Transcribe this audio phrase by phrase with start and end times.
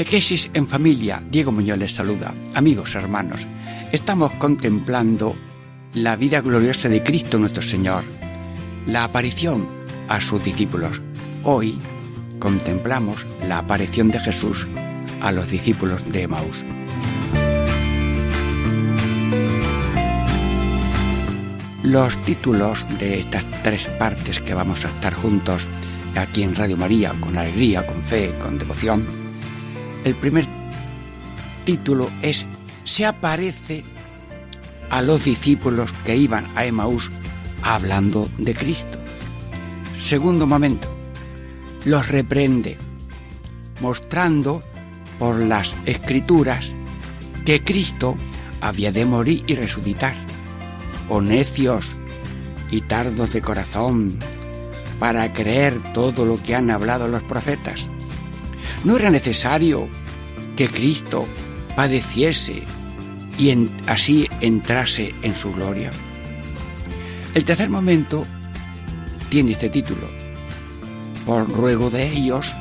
[0.00, 2.32] Catequesis en familia, Diego Muñoz les saluda.
[2.54, 3.46] Amigos, hermanos,
[3.92, 5.36] estamos contemplando
[5.92, 8.02] la vida gloriosa de Cristo nuestro Señor,
[8.86, 9.68] la aparición
[10.08, 11.02] a sus discípulos.
[11.44, 11.78] Hoy
[12.38, 14.66] contemplamos la aparición de Jesús
[15.20, 16.64] a los discípulos de Emaús.
[21.82, 25.66] Los títulos de estas tres partes que vamos a estar juntos
[26.16, 29.19] aquí en Radio María, con alegría, con fe, con devoción,
[30.04, 30.46] el primer
[31.64, 32.46] título es
[32.84, 33.84] Se aparece
[34.90, 37.10] a los discípulos que iban a Emaús
[37.62, 38.98] hablando de Cristo.
[40.00, 40.88] Segundo momento,
[41.84, 42.76] los reprende,
[43.80, 44.62] mostrando
[45.18, 46.70] por las escrituras
[47.44, 48.16] que Cristo
[48.60, 50.14] había de morir y resucitar.
[51.08, 51.88] Oh necios
[52.70, 54.18] y tardos de corazón,
[54.98, 57.88] para creer todo lo que han hablado los profetas.
[58.84, 59.88] No era necesario
[60.56, 61.26] que Cristo
[61.76, 62.62] padeciese
[63.38, 65.90] y así entrase en su gloria.
[67.34, 68.26] El tercer momento
[69.28, 70.08] tiene este título.
[71.26, 72.52] Por ruego de ellos,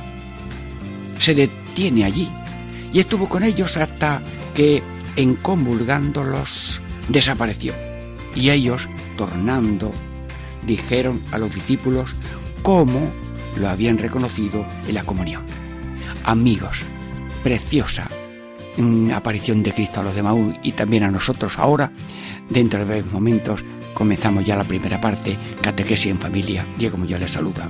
[1.20, 2.30] se detiene allí
[2.92, 4.22] y estuvo con ellos hasta
[4.54, 4.84] que,
[5.16, 7.74] en convulgándolos, desapareció.
[8.36, 9.92] Y ellos, tornando,
[10.66, 12.14] dijeron a los discípulos
[12.62, 13.10] cómo
[13.58, 15.59] lo habían reconocido en la comunión
[16.24, 16.82] amigos.
[17.44, 18.10] Preciosa
[18.78, 21.92] mm, aparición de Cristo a los demás y también a nosotros ahora.
[22.50, 23.64] Dentro de breves momentos
[23.94, 26.66] comenzamos ya la primera parte, Catequesis en Familia.
[26.78, 27.70] Diego ya les saluda.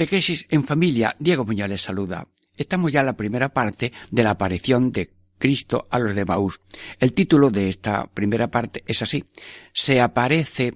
[0.00, 2.26] Catequesis en familia, Diego Muñoz les saluda.
[2.56, 6.58] Estamos ya en la primera parte de la aparición de Cristo a los de Maús.
[6.98, 9.26] El título de esta primera parte es así.
[9.74, 10.72] Se aparece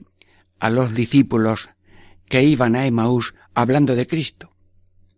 [0.61, 1.71] a los discípulos
[2.29, 4.54] que iban a Emaús hablando de Cristo.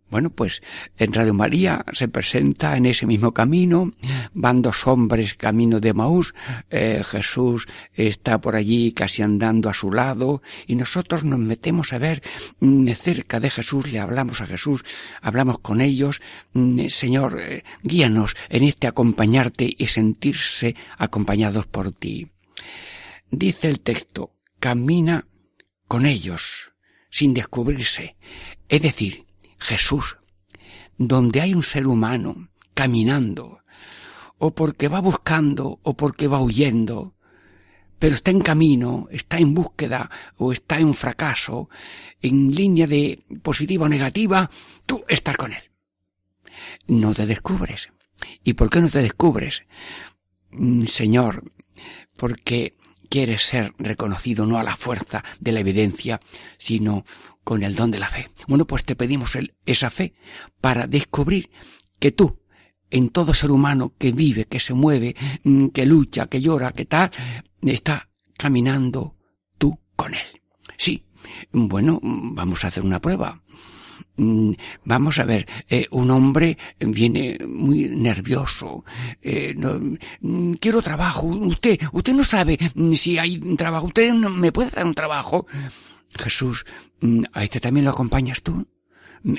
[0.08, 0.62] Bueno, pues
[0.98, 3.90] en Radio María se presenta en ese mismo camino,
[4.34, 6.32] van dos hombres camino de Maús,
[6.70, 11.98] eh, Jesús está por allí casi andando a su lado y nosotros nos metemos a
[11.98, 12.22] ver
[12.60, 14.84] mm, cerca de Jesús, le hablamos a Jesús,
[15.22, 22.28] hablamos con ellos, mm, Señor, eh, guíanos en este acompañarte y sentirse acompañados por ti.
[23.28, 25.26] Dice el texto, camina
[25.88, 26.74] con ellos,
[27.10, 28.16] sin descubrirse,
[28.68, 29.25] es decir,
[29.58, 30.18] Jesús,
[30.98, 33.60] donde hay un ser humano caminando,
[34.38, 37.14] o porque va buscando, o porque va huyendo,
[37.98, 41.70] pero está en camino, está en búsqueda, o está en fracaso,
[42.20, 44.50] en línea de positiva o negativa,
[44.84, 45.62] tú estás con él.
[46.86, 47.90] No te descubres.
[48.44, 49.62] ¿Y por qué no te descubres?
[50.52, 51.44] Mm, Señor,
[52.16, 52.76] porque
[53.06, 56.20] quieres ser reconocido no a la fuerza de la evidencia,
[56.58, 57.04] sino
[57.44, 58.28] con el don de la fe.
[58.48, 60.14] Bueno, pues te pedimos esa fe
[60.60, 61.50] para descubrir
[61.98, 62.40] que tú
[62.90, 66.84] en todo ser humano que vive, que se mueve, mm, que lucha, que llora, que
[66.84, 67.10] tal,
[67.62, 69.16] está caminando
[69.58, 70.42] tú con él.
[70.76, 71.04] Sí,
[71.52, 73.42] bueno, vamos a hacer una prueba.
[74.16, 74.52] Mm,
[74.84, 78.84] vamos a ver, eh, un hombre viene muy nervioso.
[79.22, 81.26] Eh, mm, quiero trabajo.
[81.26, 82.58] Usted, usted no sabe
[82.94, 83.86] si hay trabajo.
[83.86, 85.46] Usted no me puede dar un trabajo.
[86.14, 86.64] Jesús,
[87.32, 88.66] ¿a este también lo acompañas tú?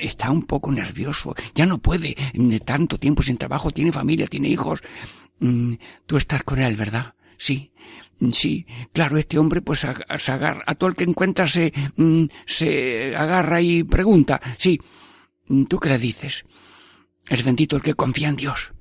[0.00, 4.48] está un poco nervioso, ya no puede, de tanto tiempo sin trabajo, tiene familia, tiene
[4.48, 4.80] hijos.
[5.40, 5.74] Mm,
[6.04, 7.14] tú estás con él, ¿verdad?
[7.36, 11.72] Sí, mm, sí, claro, este hombre pues se agarra, a todo el que encuentra se,
[11.96, 14.80] mm, se agarra y pregunta, sí,
[15.68, 16.44] ¿tú qué le dices?
[17.28, 18.72] Es bendito el que confía en Dios.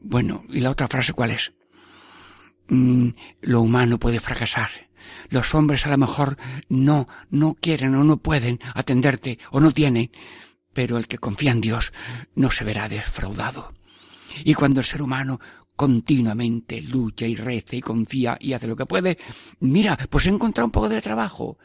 [0.00, 1.52] Bueno, ¿y la otra frase cuál es?
[2.68, 4.70] lo humano puede fracasar,
[5.28, 6.36] los hombres a lo mejor
[6.68, 10.10] no, no quieren o no pueden atenderte o no tienen,
[10.72, 11.92] pero el que confía en Dios
[12.34, 13.72] no se verá defraudado.
[14.44, 15.40] Y cuando el ser humano
[15.76, 19.18] continuamente lucha y reza y confía y hace lo que puede,
[19.60, 21.58] mira, pues he encontrado un poco de trabajo.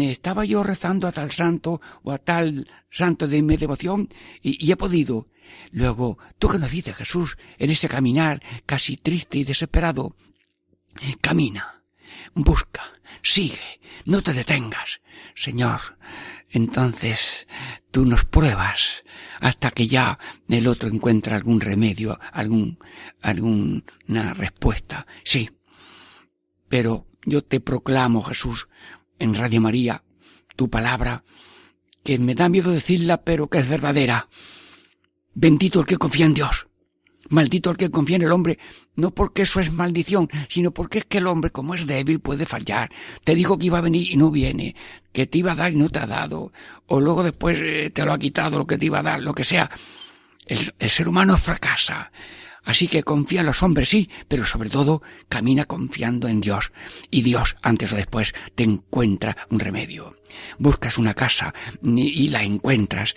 [0.00, 4.08] Estaba yo rezando a tal santo o a tal santo de mi devoción
[4.40, 5.28] y, y he podido.
[5.72, 10.14] Luego, tú nos dices, Jesús, en ese caminar casi triste y desesperado,
[11.20, 11.78] camina
[12.34, 12.82] busca,
[13.22, 15.00] sigue, no te detengas.
[15.34, 15.80] Señor,
[16.50, 17.46] entonces
[17.90, 19.04] tú nos pruebas
[19.40, 20.18] hasta que ya
[20.48, 22.78] el otro encuentra algún remedio, algún,
[23.22, 25.06] alguna respuesta.
[25.24, 25.50] Sí.
[26.68, 28.68] Pero yo te proclamo, Jesús,
[29.18, 30.04] en Radio María,
[30.56, 31.24] tu palabra,
[32.02, 34.28] que me da miedo decirla, pero que es verdadera.
[35.34, 36.67] Bendito el que confía en Dios.
[37.28, 38.58] Maldito el que confía en el hombre,
[38.96, 42.46] no porque eso es maldición, sino porque es que el hombre, como es débil, puede
[42.46, 42.88] fallar.
[43.24, 44.74] Te dijo que iba a venir y no viene,
[45.12, 46.52] que te iba a dar y no te ha dado,
[46.86, 49.34] o luego después eh, te lo ha quitado lo que te iba a dar, lo
[49.34, 49.70] que sea.
[50.46, 52.10] El, el ser humano fracasa.
[52.64, 56.72] Así que confía en los hombres, sí, pero sobre todo camina confiando en Dios.
[57.10, 60.17] Y Dios, antes o después, te encuentra un remedio
[60.58, 63.16] buscas una casa y la encuentras,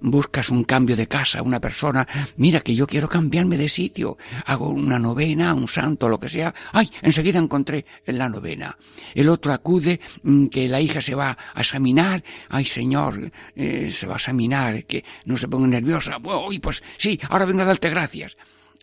[0.00, 2.06] buscas un cambio de casa, una persona,
[2.36, 6.54] mira que yo quiero cambiarme de sitio, hago una novena, un santo, lo que sea,
[6.72, 8.76] ay, enseguida encontré la novena.
[9.14, 14.06] El otro acude mm, que la hija se va a examinar, ay señor, eh, se
[14.06, 17.90] va a examinar, que no se ponga nerviosa, uy, pues sí, ahora vengo a darte
[17.90, 18.36] gracias.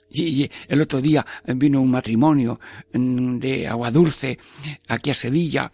[0.10, 2.60] Y el otro día vino un matrimonio
[2.94, 4.38] mm, de agua dulce
[4.88, 5.72] aquí a Sevilla,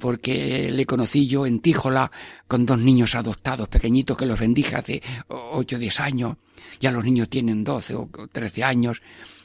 [0.00, 2.10] porque le conocí yo en Tíjola
[2.48, 6.36] con dos niños adoptados pequeñitos que los bendije hace ocho o diez años.
[6.80, 9.02] Ya los niños tienen doce o trece años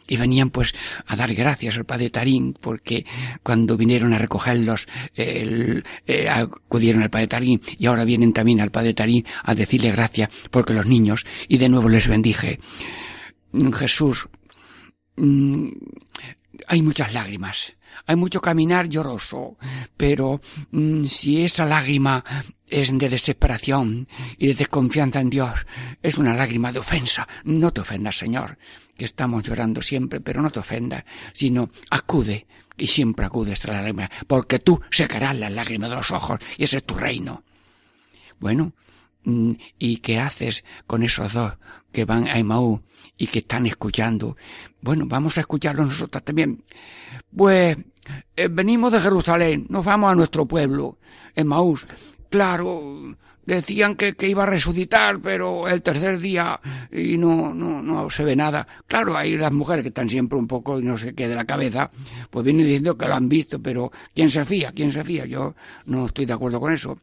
[0.10, 0.74] y venían pues
[1.06, 3.06] a dar gracias al padre Tarín porque
[3.44, 5.82] cuando vinieron a recogerlos eh,
[6.30, 10.74] acudieron al padre Tarín y ahora vienen también al padre Tarín a decirle gracias porque
[10.74, 12.58] los niños y de nuevo les bendije.
[13.74, 14.30] Jesús,
[15.16, 15.68] mm,
[16.68, 17.74] hay muchas lágrimas,
[18.06, 19.58] hay mucho caminar lloroso,
[19.98, 20.42] pero
[20.72, 22.24] mm, si esa lágrima
[22.68, 24.08] es de desesperación
[24.38, 25.66] y de desconfianza en Dios,
[26.02, 28.58] es una lágrima de ofensa, no te ofendas, Señor,
[28.98, 31.04] que estamos llorando siempre, pero no te ofendas,
[31.34, 36.12] sino acude, y siempre acudes a la lágrima, porque tú secarás las lágrimas de los
[36.12, 37.44] ojos, y ese es tu reino.
[38.40, 38.74] Bueno,
[39.24, 41.58] mm, ¿y qué haces con esos dos
[41.92, 42.82] que van a Emaú
[43.20, 44.36] y que están escuchando.
[44.82, 46.64] Bueno, vamos a escucharlo nosotros también.
[47.36, 47.78] Pues
[48.36, 50.98] eh, venimos de Jerusalén, nos vamos a nuestro pueblo,
[51.36, 51.86] en Maús.
[52.30, 56.60] Claro, decían que, que, iba a resucitar, pero el tercer día
[56.92, 58.66] y no, no, no se ve nada.
[58.88, 61.46] Claro, hay las mujeres que están siempre un poco y no sé qué de la
[61.46, 61.90] cabeza,
[62.30, 64.72] pues vienen diciendo que lo han visto, pero ¿quién se fía?
[64.72, 65.26] ¿Quién se fía?
[65.26, 66.98] Yo no estoy de acuerdo con eso.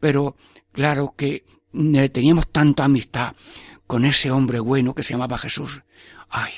[0.00, 0.34] Pero
[0.72, 3.32] claro que eh, teníamos tanta amistad
[3.92, 5.82] con ese hombre bueno que se llamaba Jesús.
[6.30, 6.50] Ay,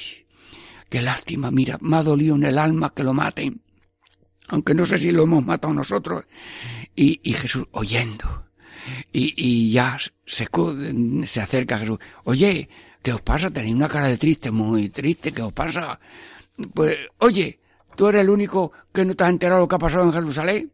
[0.88, 3.60] qué lástima, mira, me ha dolido en el alma que lo maten,
[4.46, 6.26] aunque no sé si lo hemos matado nosotros.
[6.94, 8.46] Y, y Jesús oyendo.
[9.10, 10.46] Y, y ya se,
[11.40, 11.98] acerca a Jesús.
[12.22, 12.68] Oye,
[13.02, 13.50] ¿qué os pasa?
[13.50, 15.98] Tenéis una cara de triste, muy triste, ¿qué os pasa?
[16.72, 17.58] Pues, oye,
[17.96, 20.72] ¿tú eres el único que no te has enterado lo que ha pasado en Jerusalén?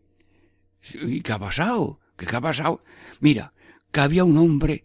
[0.92, 2.00] ¿Y qué ha pasado?
[2.18, 2.84] ¿Qué, ha pasado?
[3.20, 3.54] Mira,
[3.90, 4.84] que había un hombre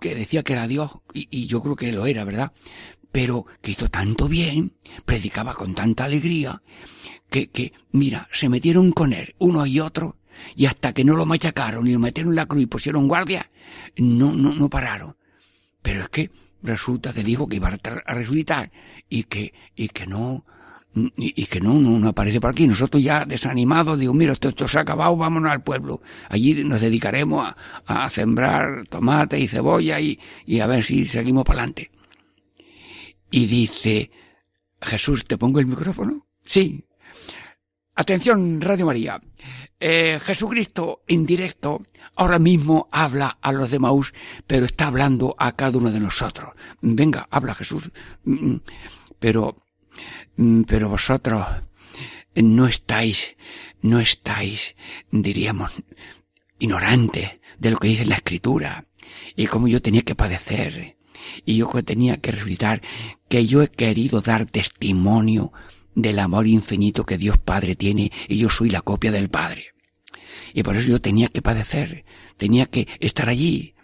[0.00, 2.52] que decía que era Dios, y, yo creo que lo era, ¿verdad?
[3.12, 6.62] Pero que hizo tanto bien, predicaba con tanta alegría,
[7.30, 10.16] que, que, mira, se metieron con él, uno y otro,
[10.56, 13.50] y hasta que no lo machacaron y lo metieron en la cruz y pusieron guardia,
[13.96, 15.16] no, no, no pararon.
[15.82, 16.30] Pero es que
[16.62, 18.72] resulta que dijo que iba a resucitar
[19.08, 20.44] y que, y que no,
[21.16, 22.66] y, que no, no, aparece por aquí.
[22.66, 26.00] Nosotros ya desanimados, digo, mira, esto, esto se ha acabado, vámonos al pueblo.
[26.28, 27.46] Allí nos dedicaremos
[27.86, 31.90] a, a sembrar tomate y cebolla y, y a ver si seguimos para adelante.
[33.30, 34.10] y dice,
[34.80, 36.26] Jesús, ¿te pongo el micrófono?
[36.44, 36.84] Sí.
[37.96, 39.20] Atención, Radio María.
[39.78, 41.82] Eh, Jesucristo en directo
[42.16, 44.14] ahora mismo habla a los de Maús,
[44.46, 46.54] pero está hablando a cada uno de nosotros.
[46.80, 47.90] Venga, habla Jesús.
[48.24, 48.56] Mm,
[49.18, 49.63] pero, mm,
[50.66, 51.46] pero vosotros
[52.34, 53.36] no estáis,
[53.80, 54.74] no estáis,
[55.10, 55.82] diríamos,
[56.58, 58.86] ignorantes de lo que dice la Escritura
[59.36, 60.96] y cómo yo tenía que padecer
[61.44, 62.82] y yo tenía que resucitar,
[63.28, 65.52] que yo he querido dar testimonio
[65.94, 69.74] del amor infinito que Dios Padre tiene y yo soy la copia del Padre.
[70.52, 72.04] Y por eso yo tenía que padecer,
[72.36, 73.74] tenía que estar allí.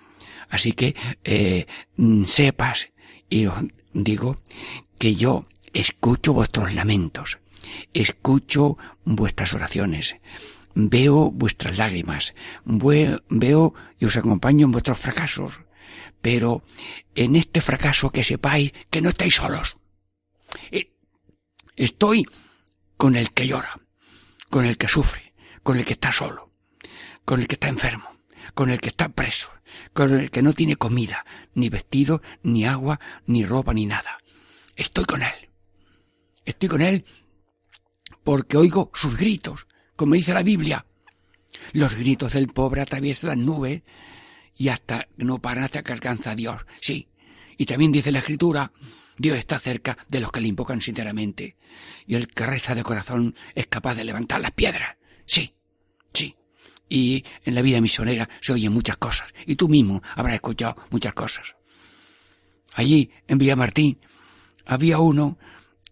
[0.49, 2.91] Así que eh, mm, sepas,
[3.29, 3.55] y os
[3.93, 4.37] digo,
[4.99, 7.39] que yo escucho vuestros lamentos,
[7.93, 10.17] escucho vuestras oraciones,
[10.75, 12.35] veo vuestras lágrimas,
[12.65, 15.61] veo y os acompaño en vuestros fracasos,
[16.21, 16.63] pero
[17.15, 19.77] en este fracaso que sepáis que no estáis solos.
[20.71, 20.93] Eh,
[21.77, 22.27] estoy
[22.97, 23.81] con el que llora,
[24.51, 26.53] con el que sufre, con el que está solo,
[27.25, 28.09] con el que está enfermo,
[28.55, 29.51] con el que está preso,
[29.93, 31.25] con el que no tiene comida,
[31.55, 34.19] ni vestido, ni agua, ni ropa, ni nada.
[34.77, 35.50] Estoy con él.
[36.45, 37.05] Estoy con él
[38.25, 39.67] porque oigo sus gritos,
[39.97, 40.87] como dice la Biblia.
[41.73, 43.83] Los gritos del pobre atraviesan las nubes
[44.57, 46.67] y hasta no paran hasta que alcanza a Dios.
[46.81, 47.09] Sí.
[47.57, 48.73] Y también dice la Escritura,
[49.17, 51.57] Dios está cerca de los que le invocan sinceramente.
[52.07, 54.97] Y el que reza de corazón es capaz de levantar las piedras.
[55.27, 55.55] Sí.
[56.13, 56.37] Sí.
[56.89, 59.29] Y en la vida misionera se oyen muchas cosas.
[59.47, 61.57] Y tú mismo habrás escuchado muchas cosas.
[62.75, 63.99] Allí, en Villamartín,
[64.67, 65.39] había uno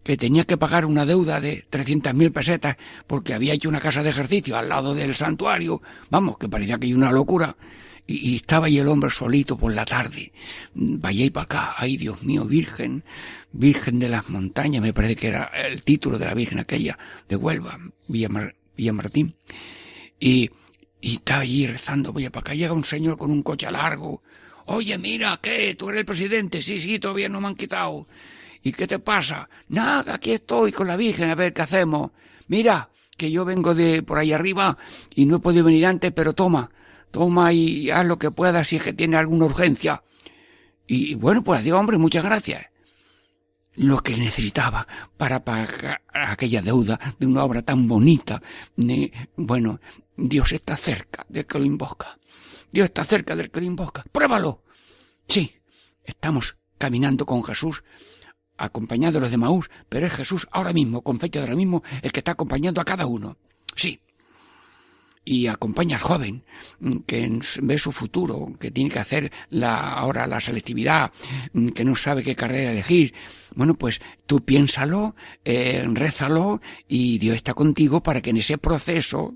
[0.08, 4.02] que tenía que pagar una deuda de trescientas mil pesetas porque había hecho una casa
[4.02, 5.82] de ejercicio al lado del santuario.
[6.08, 7.58] Vamos, que parecía que hay una locura.
[8.06, 10.32] Y, estaba ahí el hombre solito por la tarde.
[10.72, 11.74] Vaya y para acá.
[11.76, 13.04] Ay, Dios mío, Virgen.
[13.52, 16.98] Virgen de las montañas, me parece que era el título de la Virgen aquella,
[17.28, 18.30] de Huelva, Villa,
[18.78, 19.34] Villa Martín.
[20.18, 20.48] Y,
[21.02, 22.54] y estaba allí rezando, vaya para acá.
[22.54, 24.22] Llega un señor con un coche largo.
[24.64, 25.74] Oye, mira, ¿qué?
[25.74, 26.62] ¿Tú eres el presidente?
[26.62, 28.06] Sí, sí, todavía no me han quitado.
[28.62, 29.48] ¿Y qué te pasa?
[29.68, 32.10] Nada, aquí estoy con la Virgen a ver qué hacemos.
[32.48, 34.78] Mira, que yo vengo de por ahí arriba
[35.14, 36.70] y no he podido venir antes, pero toma,
[37.10, 40.02] toma y haz lo que puedas si es que tiene alguna urgencia.
[40.86, 42.66] Y bueno, pues digo, hombre, muchas gracias.
[43.74, 44.86] Lo que necesitaba
[45.16, 48.40] para pagar aquella deuda de una obra tan bonita.
[49.36, 49.80] Bueno,
[50.16, 52.18] Dios está cerca del que lo invoca.
[52.72, 54.04] Dios está cerca del que lo invoca.
[54.10, 54.62] Pruébalo.
[55.28, 55.54] Sí,
[56.04, 57.84] estamos caminando con Jesús
[58.58, 61.82] acompañado de los de Maús, pero es Jesús ahora mismo, con fecha de ahora mismo,
[62.02, 63.36] el que está acompañando a cada uno.
[63.74, 64.00] Sí.
[65.24, 66.42] Y acompaña al joven,
[66.80, 71.12] mm, que ve su futuro, que tiene que hacer la, ahora la selectividad,
[71.52, 73.14] mm, que no sabe qué carrera elegir.
[73.54, 79.34] Bueno, pues tú piénsalo, eh, rézalo, y Dios está contigo para que en ese proceso,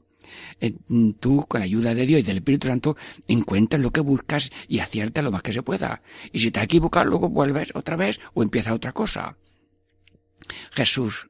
[0.60, 0.74] eh,
[1.20, 2.96] tú, con la ayuda de Dios y del Espíritu Santo,
[3.28, 6.02] encuentres lo que buscas y acierta lo más que se pueda.
[6.32, 9.36] Y si te has equivocado, luego vuelves otra vez o empieza otra cosa.
[10.72, 11.28] Jesús,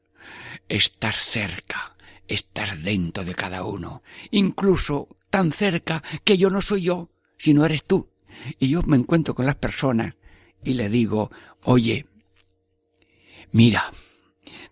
[0.68, 1.96] estás cerca,
[2.28, 7.84] estás dentro de cada uno, incluso tan cerca que yo no soy yo, sino eres
[7.84, 8.10] tú.
[8.58, 10.14] Y yo me encuentro con las personas
[10.64, 11.30] y le digo,
[11.64, 12.06] oye,
[13.52, 13.90] mira,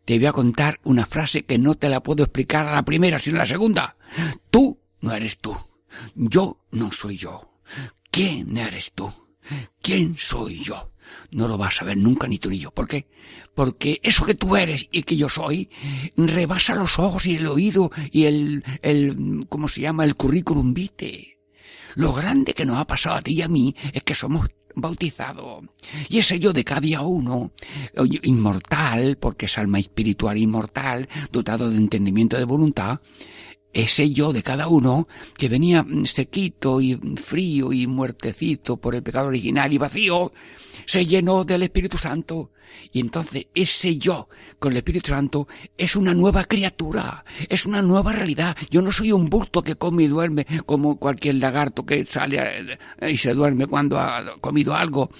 [0.04, 3.18] te voy a contar una frase que no te la puedo explicar a la primera,
[3.18, 3.96] sino a la segunda.
[4.50, 5.56] Tú no eres tú.
[6.14, 7.52] Yo no soy yo.
[8.10, 9.12] ¿Quién eres tú?
[9.82, 10.92] ¿Quién soy yo?
[11.30, 12.70] No lo vas a ver nunca ni tú ni yo.
[12.70, 13.08] ¿Por qué?
[13.54, 15.70] Porque eso que tú eres y que yo soy
[16.16, 20.04] rebasa los ojos y el oído y el, el, ¿cómo se llama?
[20.04, 21.38] El currículum vitae.
[21.96, 24.48] Lo grande que nos ha pasado a ti y a mí es que somos
[24.80, 25.62] bautizado.
[26.08, 27.52] Y ese yo de cada uno,
[28.22, 33.00] inmortal, porque es alma espiritual inmortal, dotado de entendimiento de voluntad,
[33.72, 39.28] ese yo de cada uno, que venía sequito y frío y muertecito por el pecado
[39.28, 40.32] original y vacío,
[40.86, 42.50] se llenó del Espíritu Santo.
[42.92, 48.12] Y entonces ese yo con el Espíritu Santo es una nueva criatura, es una nueva
[48.12, 48.56] realidad.
[48.70, 53.16] Yo no soy un bulto que come y duerme como cualquier lagarto que sale y
[53.16, 55.10] se duerme cuando ha comido algo.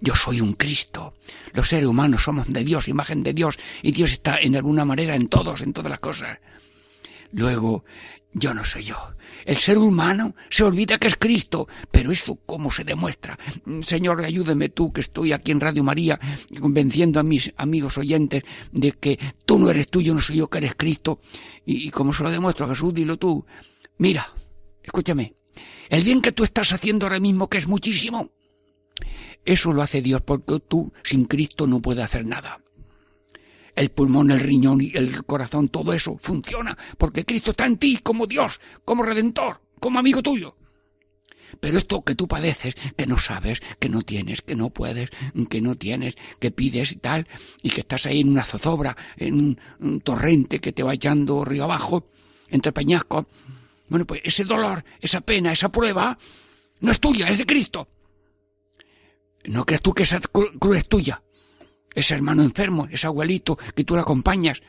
[0.00, 1.14] Yo soy un Cristo.
[1.54, 5.16] Los seres humanos somos de Dios, imagen de Dios, y Dios está en alguna manera
[5.16, 6.38] en todos, en todas las cosas.
[7.32, 7.84] Luego,
[8.32, 8.96] yo no soy yo.
[9.44, 13.38] El ser humano se olvida que es Cristo, pero eso cómo se demuestra.
[13.82, 16.18] Señor, ayúdeme tú que estoy aquí en Radio María
[16.60, 18.42] convenciendo a mis amigos oyentes
[18.72, 21.20] de que tú no eres tú, yo no soy yo, que eres Cristo.
[21.64, 23.44] Y, como se lo demuestro a Jesús, dilo tú.
[23.98, 24.32] Mira,
[24.82, 25.34] escúchame,
[25.88, 28.30] el bien que tú estás haciendo ahora mismo, que es muchísimo,
[29.44, 32.60] Eso lo hace Dios porque tú sin Cristo no puedes hacer nada.
[33.78, 37.98] El pulmón, el riñón y el corazón, todo eso funciona porque Cristo está en ti
[38.02, 40.56] como Dios, como redentor, como amigo tuyo.
[41.60, 45.10] Pero esto que tú padeces, que no sabes, que no tienes, que no puedes,
[45.48, 47.28] que no tienes, que pides y tal,
[47.62, 51.62] y que estás ahí en una zozobra, en un, torrente que te va echando río
[51.62, 52.08] abajo,
[52.48, 53.26] entre peñascos.
[53.88, 56.18] Bueno, pues ese dolor, esa pena, esa prueba,
[56.80, 57.88] no es tuya, es de Cristo.
[59.44, 61.22] No creas tú que esa cruz es tuya.
[61.98, 64.62] Ese hermano enfermo, ese abuelito que tú le acompañas,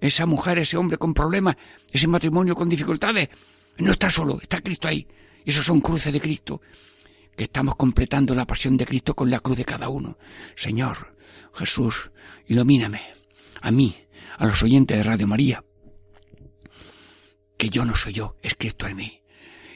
[0.00, 1.54] esa mujer, ese hombre con problemas,
[1.92, 3.28] ese matrimonio con dificultades,
[3.76, 5.06] no está solo, está Cristo ahí.
[5.44, 6.62] Esos son cruces de Cristo,
[7.36, 10.16] que estamos completando la pasión de Cristo con la cruz de cada uno.
[10.56, 11.14] Señor,
[11.52, 12.10] Jesús,
[12.46, 13.02] ilumíname,
[13.60, 13.94] a mí,
[14.38, 15.62] a los oyentes de Radio María,
[17.58, 19.21] que yo no soy yo, es Cristo en mí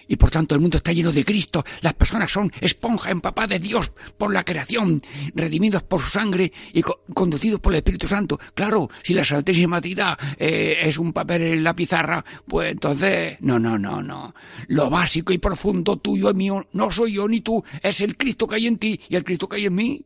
[0.08, 1.64] y por tanto el mundo está lleno de Cristo.
[1.80, 5.02] Las personas son esponja empapadas de Dios por la creación,
[5.34, 8.38] redimidos por su sangre y conducidos por el Espíritu Santo.
[8.54, 13.58] Claro, si la Santísima Trinidad eh, es un papel en la pizarra, pues entonces, no,
[13.58, 14.34] no, no, no.
[14.68, 18.46] Lo básico y profundo tuyo y mío no soy yo ni tú, es el Cristo
[18.46, 20.04] que hay en ti y el Cristo que hay en mí.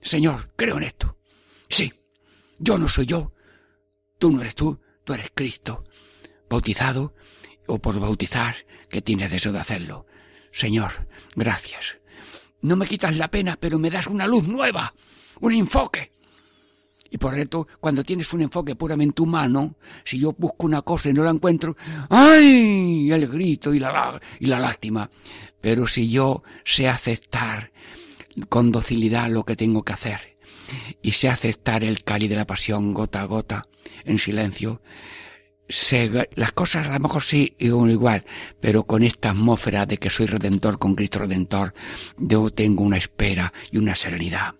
[0.00, 1.16] Señor, creo en esto.
[1.68, 1.92] Sí,
[2.58, 3.32] yo no soy yo,
[4.18, 5.84] tú no eres tú, tú eres Cristo,
[6.48, 7.14] bautizado
[7.66, 8.56] o por bautizar,
[8.88, 10.06] que tienes deseo de hacerlo.
[10.52, 11.98] Señor, gracias.
[12.62, 14.94] No me quitas la pena, pero me das una luz nueva,
[15.40, 16.12] un enfoque.
[17.10, 21.12] Y por reto, cuando tienes un enfoque puramente humano, si yo busco una cosa y
[21.12, 21.76] no la encuentro,
[22.08, 23.10] ¡ay!
[23.12, 25.08] El grito y la, y la lástima.
[25.60, 27.72] Pero si yo sé aceptar
[28.48, 30.36] con docilidad lo que tengo que hacer,
[31.02, 33.66] y sé aceptar el cali de la pasión gota a gota,
[34.04, 34.82] en silencio,
[35.68, 38.24] las cosas a lo mejor sí igual,
[38.60, 41.74] pero con esta atmósfera de que soy redentor con Cristo redentor,
[42.18, 44.54] yo tengo una espera y una serenidad.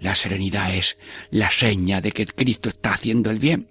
[0.00, 0.98] La serenidad es
[1.30, 3.68] la seña de que Cristo está haciendo el bien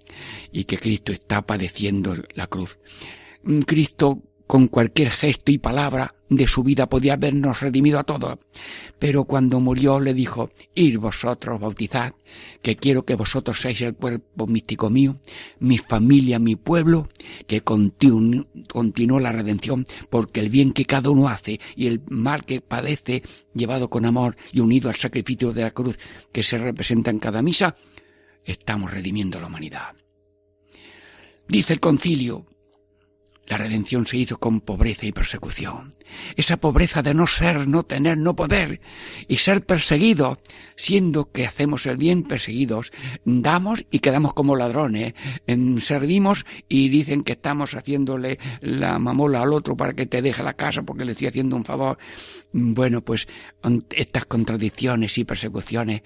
[0.50, 2.78] y que Cristo está padeciendo la cruz.
[3.66, 8.38] Cristo con cualquier gesto y palabra de su vida podía habernos redimido a todos.
[8.98, 12.14] Pero cuando murió le dijo, ir vosotros bautizad,
[12.62, 15.16] que quiero que vosotros seáis el cuerpo místico mío,
[15.58, 17.08] mi familia, mi pueblo,
[17.46, 22.60] que continuó la redención, porque el bien que cada uno hace y el mal que
[22.60, 25.98] padece, llevado con amor y unido al sacrificio de la cruz
[26.32, 27.76] que se representa en cada misa,
[28.44, 29.94] estamos redimiendo a la humanidad.
[31.48, 32.46] Dice el concilio,
[33.46, 35.90] la redención se hizo con pobreza y persecución.
[36.36, 38.80] Esa pobreza de no ser, no tener, no poder
[39.28, 40.38] y ser perseguido,
[40.76, 42.92] siendo que hacemos el bien perseguidos,
[43.24, 45.14] damos y quedamos como ladrones,
[45.80, 50.54] servimos y dicen que estamos haciéndole la mamola al otro para que te deje la
[50.54, 51.98] casa porque le estoy haciendo un favor.
[52.52, 53.28] Bueno, pues
[53.90, 56.02] estas contradicciones y persecuciones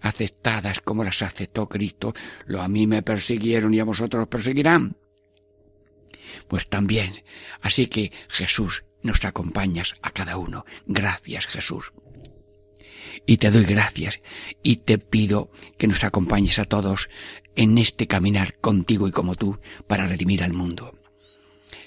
[0.00, 2.14] aceptadas como las aceptó Cristo,
[2.46, 4.96] lo a mí me persiguieron y a vosotros perseguirán
[6.48, 7.24] pues también.
[7.60, 10.64] Así que Jesús, nos acompañas a cada uno.
[10.86, 11.92] Gracias Jesús.
[13.26, 14.20] Y te doy gracias
[14.62, 17.10] y te pido que nos acompañes a todos
[17.56, 20.98] en este caminar contigo y como tú para redimir al mundo.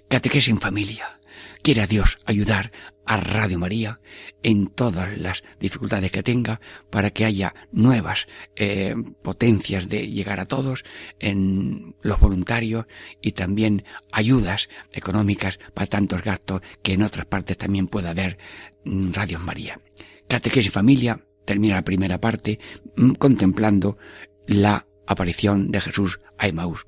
[0.10, 1.20] Catequesis en familia.
[1.62, 2.71] Quiera Dios ayudar
[3.06, 3.99] a Radio María
[4.43, 10.45] en todas las dificultades que tenga para que haya nuevas eh, potencias de llegar a
[10.45, 10.84] todos
[11.19, 12.86] en los voluntarios
[13.21, 18.38] y también ayudas económicas para tantos gastos que en otras partes también pueda haber
[18.86, 19.80] mm, Radio María.
[20.27, 22.60] Catequesis Familia termina la primera parte
[22.95, 23.97] mm, contemplando
[24.47, 26.88] la aparición de Jesús a Emmaús.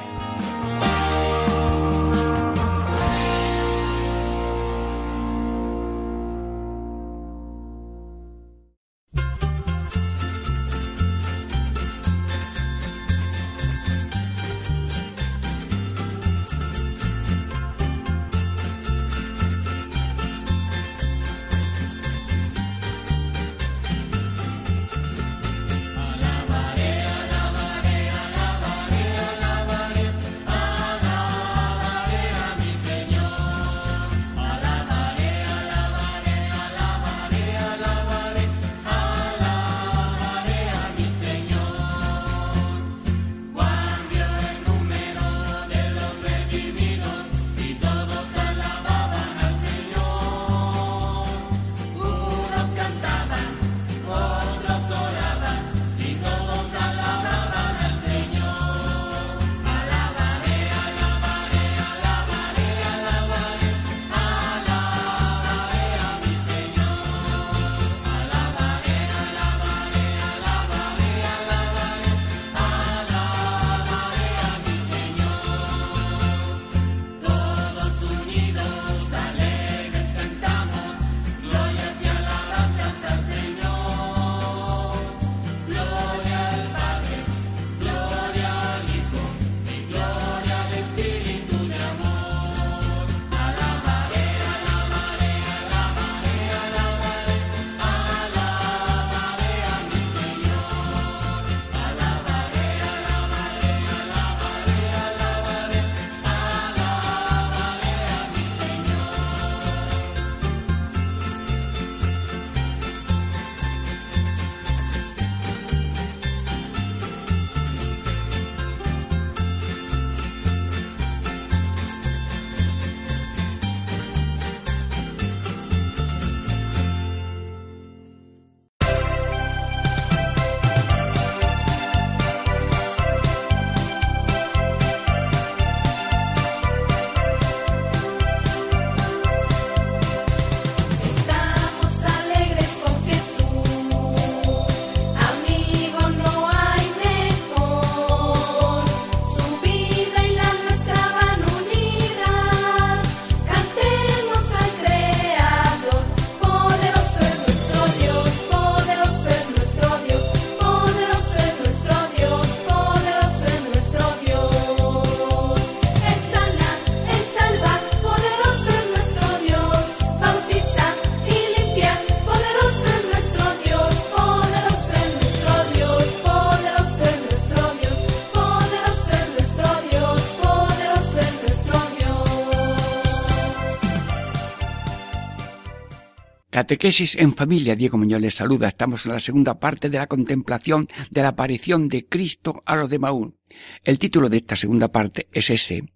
[186.71, 188.69] Catequesis en familia, Diego Muñoz les saluda.
[188.69, 192.89] Estamos en la segunda parte de la contemplación de la aparición de Cristo a los
[192.89, 193.37] de Maúl.
[193.83, 195.91] El título de esta segunda parte es ese.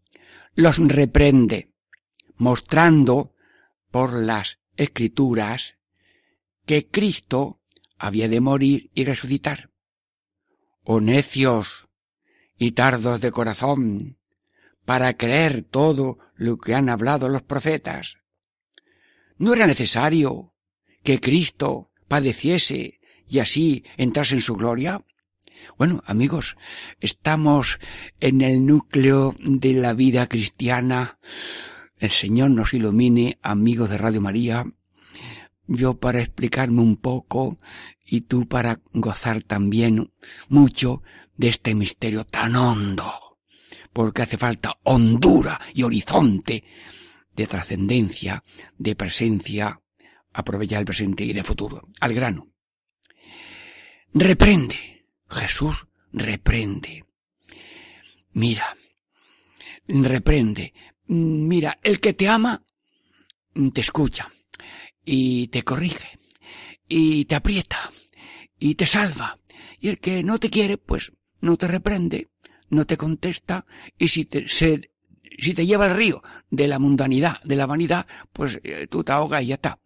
[0.54, 1.72] Los reprende,
[2.36, 3.34] mostrando
[3.90, 5.78] por las escrituras
[6.66, 7.62] que Cristo
[7.98, 9.72] había de morir y resucitar.
[10.84, 11.88] Oh necios
[12.58, 14.18] y tardos de corazón,
[14.84, 18.18] para creer todo lo que han hablado los profetas.
[19.38, 20.52] ¿No era necesario
[21.06, 25.06] que Cristo padeciese y así entrase en su gloria?
[25.78, 26.58] Bueno, amigos,
[27.00, 27.80] estamos
[28.20, 31.20] en el núcleo de la vida cristiana.
[31.98, 34.66] El Señor nos ilumine, amigos de Radio María.
[35.68, 37.60] Yo para explicarme un poco
[38.06, 40.12] y tú para gozar también
[40.50, 41.04] mucho
[41.38, 43.38] de este misterio tan hondo.
[43.94, 46.64] Porque hace falta hondura y horizonte
[47.36, 48.44] de trascendencia,
[48.78, 49.82] de presencia,
[50.36, 51.82] aprovechar el presente y de futuro.
[52.00, 52.48] Al grano.
[54.14, 55.08] Reprende.
[55.30, 57.04] Jesús reprende.
[58.34, 58.68] Mira,
[59.88, 60.74] reprende.
[61.08, 62.62] Mira, el que te ama
[63.74, 64.28] te escucha
[65.04, 66.18] y te corrige
[66.88, 67.90] y te aprieta
[68.60, 69.38] y te salva.
[69.80, 72.30] Y el que no te quiere, pues no te reprende,
[72.70, 73.66] no te contesta
[73.98, 74.92] y si te, se
[75.38, 79.12] si te lleva al río de la mundanidad, de la vanidad, pues eh, tú te
[79.12, 79.80] ahogas y ya está.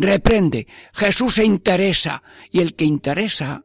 [0.00, 0.66] Reprende.
[0.94, 2.22] Jesús se interesa.
[2.50, 3.64] Y el que interesa,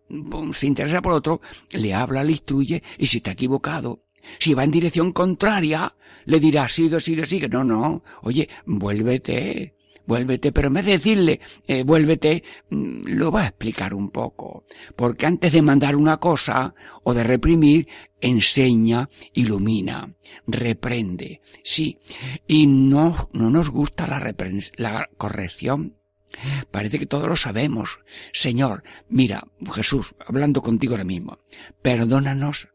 [0.53, 4.03] se interesa por otro, le habla, le instruye, y si está equivocado,
[4.39, 5.95] si va en dirección contraria,
[6.25, 7.47] le dirá, sigue, sigue, sigue.
[7.47, 8.03] No, no.
[8.21, 9.75] Oye, vuélvete
[10.07, 14.65] vuélvete, pero en vez de decirle, eh, vuélvete, mm, lo va a explicar un poco.
[14.95, 17.87] Porque antes de mandar una cosa o de reprimir,
[18.21, 20.13] enseña, ilumina,
[20.47, 21.41] reprende.
[21.63, 21.97] Sí.
[22.47, 24.33] Y no, no nos gusta la,
[24.77, 25.95] la corrección.
[26.71, 27.99] Parece que todos lo sabemos.
[28.33, 31.39] Señor, mira, Jesús, hablando contigo ahora mismo,
[31.81, 32.69] perdónanos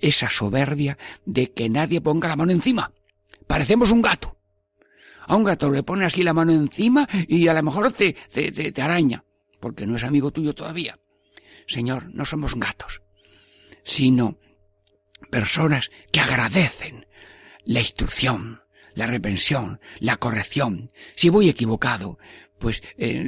[0.00, 2.92] esa soberbia de que nadie ponga la mano encima.
[3.46, 4.36] Parecemos un gato.
[5.26, 8.50] A un gato le pone así la mano encima y a lo mejor te, te,
[8.50, 9.24] te, araña,
[9.60, 10.98] porque no es amigo tuyo todavía.
[11.66, 13.02] Señor, no somos gatos,
[13.84, 14.38] sino
[15.30, 17.06] personas que agradecen
[17.64, 18.62] la instrucción,
[18.94, 20.90] la reprensión, la corrección.
[21.14, 22.18] Si voy equivocado,
[22.58, 23.22] pues eh,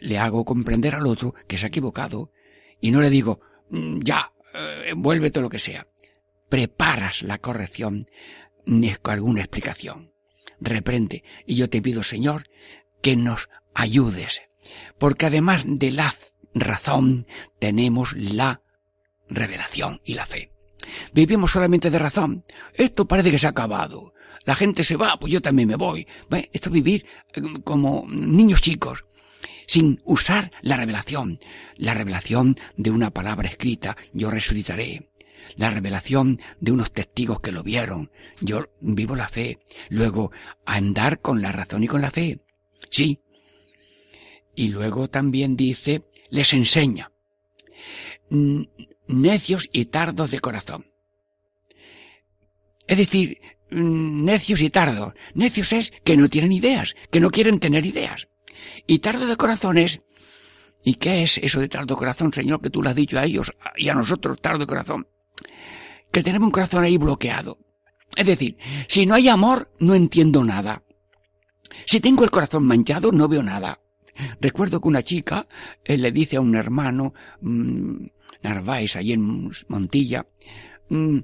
[0.00, 2.30] le hago comprender al otro que se ha equivocado
[2.80, 5.86] y no le digo, mm, ya, eh, vuélvete lo que sea.
[6.48, 8.04] Preparas la corrección
[9.02, 10.12] con alguna explicación
[10.62, 11.24] reprende.
[11.46, 12.48] Y yo te pido, Señor,
[13.02, 14.42] que nos ayudes.
[14.98, 16.14] Porque además de la
[16.54, 17.26] razón,
[17.58, 18.62] tenemos la
[19.28, 20.52] revelación y la fe.
[21.12, 22.44] Vivimos solamente de razón.
[22.74, 24.11] Esto parece que se ha acabado.
[24.44, 26.06] La gente se va, pues yo también me voy.
[26.52, 29.04] Esto es vivir eh, como niños chicos,
[29.66, 31.38] sin usar la revelación.
[31.76, 35.12] La revelación de una palabra escrita, yo resucitaré
[35.56, 38.10] la revelación de unos testigos que lo vieron.
[38.40, 39.58] Yo vivo la fe.
[39.88, 40.32] Luego,
[40.64, 42.38] andar con la razón y con la fe.
[42.90, 43.20] Sí.
[44.54, 47.12] Y luego también dice, les enseña.
[49.08, 50.86] Necios y tardos de corazón.
[52.86, 53.40] Es decir,
[53.72, 55.14] necios y tardos.
[55.34, 58.28] Necios es que no tienen ideas, que no quieren tener ideas.
[58.86, 60.00] Y tardo de corazón es,
[60.84, 63.24] ¿y qué es eso de tardo de corazón, Señor, que tú lo has dicho a
[63.24, 65.06] ellos y a nosotros, tardo de corazón?
[66.12, 67.58] que tenemos un corazón ahí bloqueado.
[68.14, 70.84] Es decir, si no hay amor, no entiendo nada.
[71.86, 73.80] Si tengo el corazón manchado, no veo nada.
[74.40, 75.48] Recuerdo que una chica
[75.84, 78.04] eh, le dice a un hermano, mmm,
[78.42, 80.26] Narváez, allí en Montilla,
[80.88, 81.18] mmm,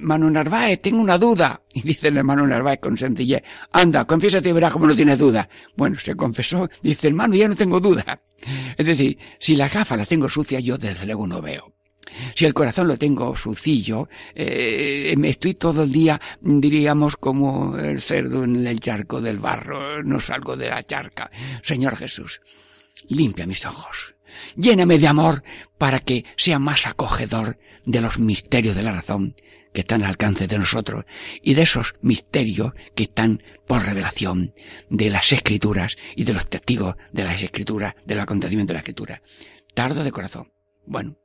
[0.00, 1.60] Manu Narváez, tengo una duda.
[1.74, 5.48] Y dice el hermano Narváez con sencillez, anda, confiésate y verás cómo no tienes duda.
[5.76, 8.20] Bueno, se confesó, dice, hermano, ya no tengo duda.
[8.76, 11.74] Es decir, si las gafas las tengo sucias, yo desde luego no veo.
[12.34, 18.00] Si el corazón lo tengo sucillo, eh, me estoy todo el día, diríamos, como el
[18.00, 21.30] cerdo en el charco del barro, no salgo de la charca.
[21.62, 22.40] Señor Jesús,
[23.08, 24.14] limpia mis ojos,
[24.56, 25.42] lléname de amor
[25.78, 29.34] para que sea más acogedor de los misterios de la razón
[29.72, 31.04] que están al alcance de nosotros
[31.42, 34.52] y de esos misterios que están por revelación
[34.88, 39.22] de las escrituras y de los testigos de las escrituras, del acontecimiento de la escritura.
[39.74, 40.52] Tardo de corazón.
[40.86, 41.18] Bueno,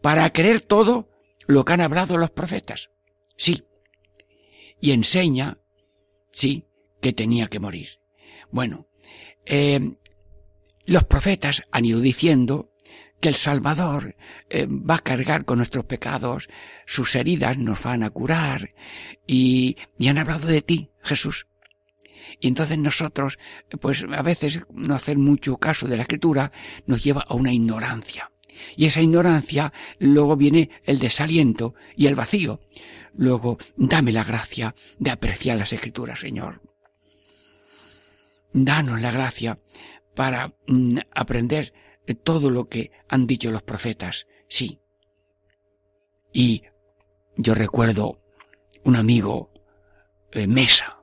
[0.00, 1.10] para creer todo
[1.46, 2.90] lo que han hablado los profetas.
[3.36, 3.64] Sí.
[4.80, 5.58] Y enseña,
[6.32, 6.66] sí,
[7.00, 8.00] que tenía que morir.
[8.50, 8.86] Bueno,
[9.46, 9.80] eh,
[10.86, 12.70] los profetas han ido diciendo
[13.20, 14.16] que el Salvador
[14.48, 16.48] eh, va a cargar con nuestros pecados,
[16.86, 18.74] sus heridas nos van a curar
[19.26, 21.46] y, y han hablado de ti, Jesús.
[22.40, 23.38] Y entonces nosotros,
[23.80, 26.52] pues a veces no hacer mucho caso de la escritura
[26.86, 28.30] nos lleva a una ignorancia.
[28.76, 32.60] Y esa ignorancia luego viene el desaliento y el vacío.
[33.14, 36.62] Luego, dame la gracia de apreciar las escrituras, Señor.
[38.52, 39.58] Danos la gracia
[40.20, 41.72] para mm, aprender
[42.22, 44.26] todo lo que han dicho los profetas.
[44.48, 44.78] Sí.
[46.30, 46.64] Y
[47.38, 48.20] yo recuerdo
[48.84, 49.50] un amigo,
[50.32, 51.02] eh, Mesa,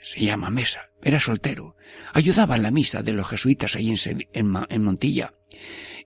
[0.00, 1.74] se llama Mesa, era soltero,
[2.12, 5.32] ayudaba en la misa de los jesuitas ahí en, en Montilla,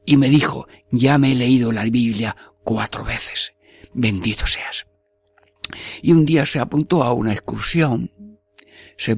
[0.07, 2.35] y me dijo, ya me he leído la Biblia
[2.65, 3.53] cuatro veces,
[3.93, 4.87] bendito seas.
[6.01, 8.11] Y un día se apuntó a una excursión,
[8.99, 9.17] se,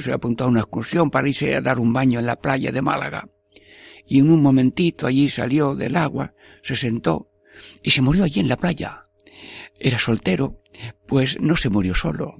[0.00, 2.82] se, apuntó a una excursión para irse a dar un baño en la playa de
[2.82, 3.28] Málaga.
[4.06, 7.30] Y en un momentito allí salió del agua, se sentó
[7.82, 9.06] y se murió allí en la playa.
[9.78, 10.62] Era soltero,
[11.06, 12.36] pues no se murió solo,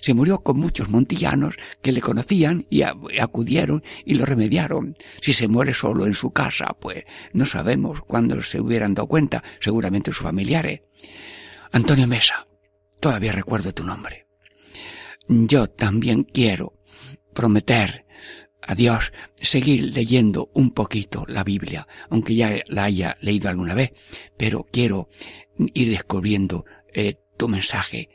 [0.00, 4.94] se murió con muchos montillanos que le conocían y acudieron y lo remediaron.
[5.20, 9.42] Si se muere solo en su casa, pues no sabemos cuándo se hubieran dado cuenta,
[9.60, 10.80] seguramente sus familiares.
[11.70, 12.46] Antonio Mesa,
[13.00, 14.27] todavía recuerdo tu nombre.
[15.28, 16.74] Yo también quiero
[17.34, 18.06] prometer
[18.62, 23.92] a Dios seguir leyendo un poquito la Biblia, aunque ya la haya leído alguna vez,
[24.36, 25.08] pero quiero
[25.74, 28.08] ir descubriendo eh, tu mensaje,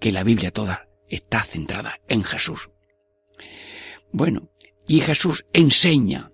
[0.00, 2.70] que la Biblia toda está centrada en Jesús.
[4.12, 4.50] Bueno,
[4.86, 6.32] y Jesús enseña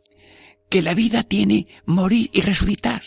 [0.68, 3.02] que la vida tiene morir y resucitar.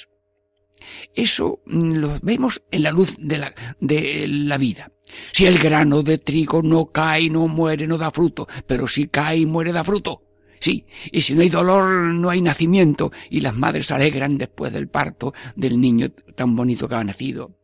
[1.13, 4.89] Eso mm, lo vemos en la luz de la, de la vida.
[5.31, 9.39] Si el grano de trigo no cae, no muere, no da fruto, pero si cae
[9.39, 10.23] y muere, da fruto.
[10.59, 14.87] Sí, y si no hay dolor, no hay nacimiento, y las madres alegran después del
[14.87, 17.57] parto del niño tan bonito que ha nacido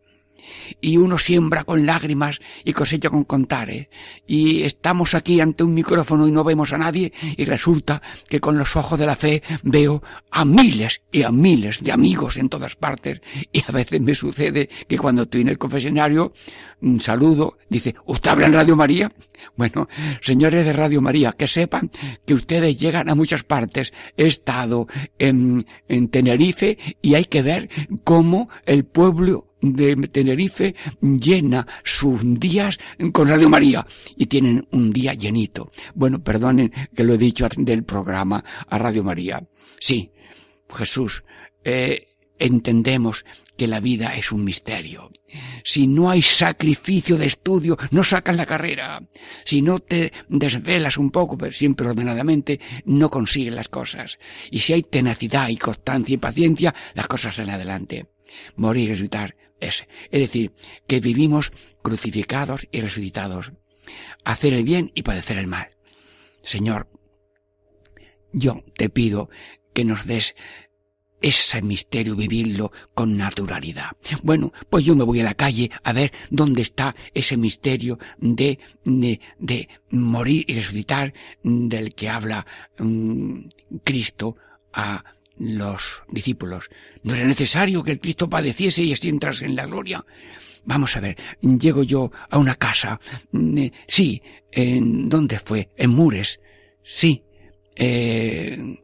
[0.81, 3.87] y uno siembra con lágrimas y cosecha con contares.
[4.27, 8.57] Y estamos aquí ante un micrófono y no vemos a nadie y resulta que con
[8.57, 12.75] los ojos de la fe veo a miles y a miles de amigos en todas
[12.75, 13.21] partes
[13.51, 16.33] y a veces me sucede que cuando estoy en el confesionario
[16.81, 19.11] un saludo, dice, ¿usted habla en Radio María?
[19.57, 19.89] Bueno,
[20.21, 21.91] señores de Radio María, que sepan
[22.25, 23.93] que ustedes llegan a muchas partes.
[24.15, 27.69] He estado en, en Tenerife y hay que ver
[28.03, 32.77] cómo el pueblo de Tenerife llena sus días
[33.11, 35.71] con Radio María y tienen un día llenito.
[35.95, 39.43] Bueno, perdonen que lo he dicho del programa a Radio María.
[39.79, 40.11] Sí,
[40.69, 41.23] Jesús,
[41.63, 42.07] eh,
[42.39, 43.25] entendemos
[43.57, 45.11] que la vida es un misterio.
[45.63, 49.01] Si no hay sacrificio de estudio, no sacas la carrera.
[49.43, 54.17] Si no te desvelas un poco, pero siempre ordenadamente, no consigues las cosas.
[54.49, 58.07] Y si hay tenacidad y constancia y paciencia, las cosas salen adelante.
[58.55, 59.87] Morir y resucitar es.
[60.11, 60.53] Decir,
[60.87, 63.51] que vivimos crucificados y resucitados.
[64.23, 65.69] Hacer el bien y padecer el mal.
[66.43, 66.89] Señor,
[68.31, 69.29] yo te pido
[69.73, 70.35] que nos des
[71.21, 73.91] ese misterio, vivirlo con naturalidad.
[74.23, 78.59] Bueno, pues yo me voy a la calle a ver dónde está ese misterio de,
[78.85, 82.45] de, de morir y resucitar del que habla
[82.77, 83.39] mm,
[83.83, 84.37] Cristo
[84.73, 85.03] a
[85.39, 86.69] los discípulos.
[87.03, 90.05] ¿No era necesario que el Cristo padeciese y así entrase en la gloria?
[90.65, 92.99] Vamos a ver, llego yo a una casa.
[93.31, 94.21] Mm, eh, sí,
[94.51, 95.69] ¿en dónde fue?
[95.77, 96.39] En Mures.
[96.83, 97.23] Sí,
[97.75, 98.77] eh,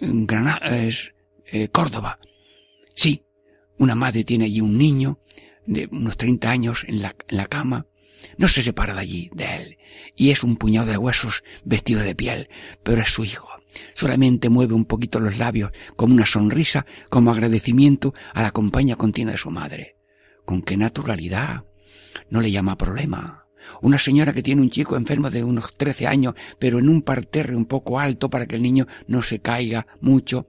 [0.00, 0.60] en Granada,
[1.52, 2.18] eh, Córdoba.
[2.94, 3.24] Sí,
[3.78, 5.20] una madre tiene allí un niño
[5.66, 7.86] de unos 30 años en la, en la cama.
[8.36, 9.78] No se separa de allí, de él.
[10.16, 12.48] Y es un puñado de huesos vestido de piel,
[12.82, 13.59] pero es su hijo.
[13.94, 19.32] Solamente mueve un poquito los labios como una sonrisa, como agradecimiento a la compañía continua
[19.32, 19.96] de su madre.
[20.44, 21.64] Con qué naturalidad.
[22.28, 23.46] No le llama problema.
[23.82, 27.54] Una señora que tiene un chico enfermo de unos trece años, pero en un parterre
[27.54, 30.46] un poco alto para que el niño no se caiga mucho.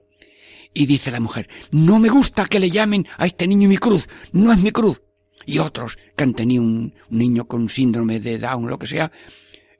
[0.74, 4.08] Y dice la mujer, no me gusta que le llamen a este niño mi cruz,
[4.32, 5.02] no es mi cruz.
[5.44, 9.12] Y otros que han tenido un niño con síndrome de Down, lo que sea,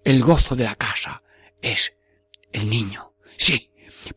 [0.04, 1.22] el gozo de la casa
[1.62, 1.94] es
[2.52, 3.11] el niño.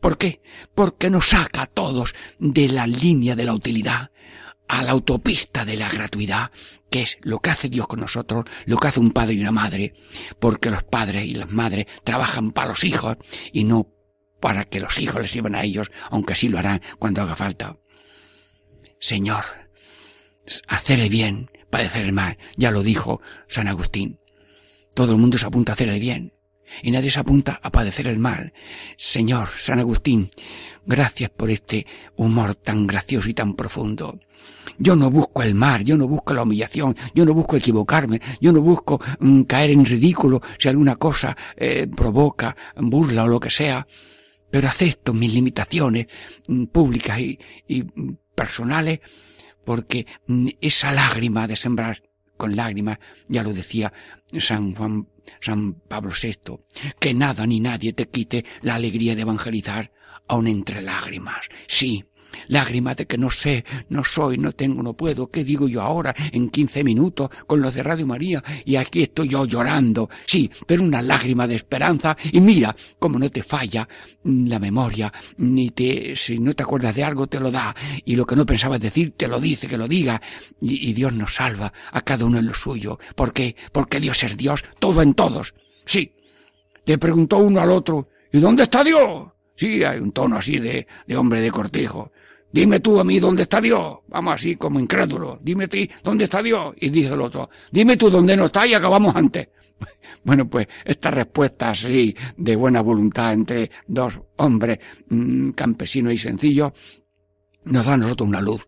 [0.00, 0.40] ¿Por qué?
[0.74, 4.10] Porque nos saca a todos de la línea de la utilidad
[4.68, 6.50] a la autopista de la gratuidad,
[6.90, 9.52] que es lo que hace Dios con nosotros, lo que hace un padre y una
[9.52, 9.94] madre,
[10.40, 13.16] porque los padres y las madres trabajan para los hijos
[13.52, 13.88] y no
[14.40, 17.78] para que los hijos les sirvan a ellos, aunque sí lo harán cuando haga falta.
[18.98, 19.44] Señor,
[20.68, 24.20] hacer el bien, padecer el mal, ya lo dijo San Agustín.
[24.94, 26.32] Todo el mundo se apunta a hacer el bien.
[26.82, 28.52] Y nadie se apunta a padecer el mal.
[28.96, 30.30] Señor San Agustín,
[30.84, 34.18] gracias por este humor tan gracioso y tan profundo.
[34.78, 38.52] Yo no busco el mal, yo no busco la humillación, yo no busco equivocarme, yo
[38.52, 43.50] no busco mm, caer en ridículo si alguna cosa eh, provoca burla o lo que
[43.50, 43.86] sea,
[44.50, 46.06] pero acepto mis limitaciones
[46.48, 47.38] mm, públicas y,
[47.82, 49.00] mm, personales
[49.64, 50.06] porque
[50.60, 52.02] esa lágrima de sembrar
[52.36, 52.98] con lágrimas,
[53.28, 53.92] ya lo decía
[54.38, 55.08] San Juan,
[55.40, 56.58] San Pablo VI,
[56.98, 59.92] que nada ni nadie te quite la alegría de evangelizar
[60.28, 61.48] aun entre lágrimas.
[61.68, 62.04] Sí,
[62.48, 66.14] lágrimas de que no sé, no soy, no tengo, no puedo, ¿qué digo yo ahora
[66.32, 68.42] en quince minutos con los de Radio María?
[68.64, 73.30] Y aquí estoy yo llorando, sí, pero una lágrima de esperanza y mira cómo no
[73.30, 73.88] te falla
[74.24, 78.26] la memoria, ni te, si no te acuerdas de algo te lo da y lo
[78.26, 80.20] que no pensabas decir te lo dice, que lo diga
[80.60, 82.98] y, y Dios nos salva a cada uno en lo suyo.
[83.14, 83.56] ¿Por qué?
[83.72, 85.54] Porque Dios es Dios, todo en todos.
[85.84, 86.12] Sí.
[86.84, 89.28] Le preguntó uno al otro, ¿y dónde está Dios?
[89.56, 92.12] Sí, hay un tono así de, de hombre de cortijo.
[92.56, 93.98] Dime tú a mí dónde está Dios.
[94.08, 95.38] Vamos así como incrédulo.
[95.42, 96.74] Dime tú dónde está Dios.
[96.80, 99.50] Y dice el otro, dime tú dónde no está y acabamos antes.
[100.24, 106.72] Bueno, pues esta respuesta así de buena voluntad entre dos hombres mmm, campesinos y sencillos
[107.64, 108.66] nos da a nosotros una luz.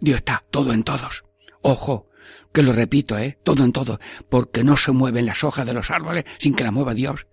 [0.00, 1.26] Dios está todo en todos.
[1.60, 2.08] Ojo,
[2.52, 4.00] que lo repito, eh, todo en todo,
[4.30, 7.26] porque no se mueven las hojas de los árboles sin que la mueva Dios.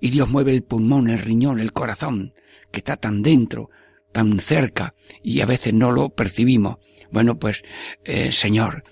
[0.00, 2.32] Y Dios mueve el pulmón, el riñón, el corazón,
[2.72, 3.70] que está tan dentro,
[4.12, 6.78] tan cerca y a veces no lo percibimos.
[7.10, 7.62] Bueno, pues,
[8.04, 8.84] eh, Señor,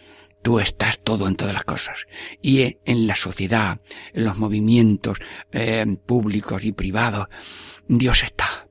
[0.43, 2.07] tú estás todo en todas las cosas.
[2.43, 3.81] Y en la sociedad,
[4.13, 5.19] en los movimientos
[5.53, 7.29] eh, públicos y privados,
[7.87, 8.68] Dios está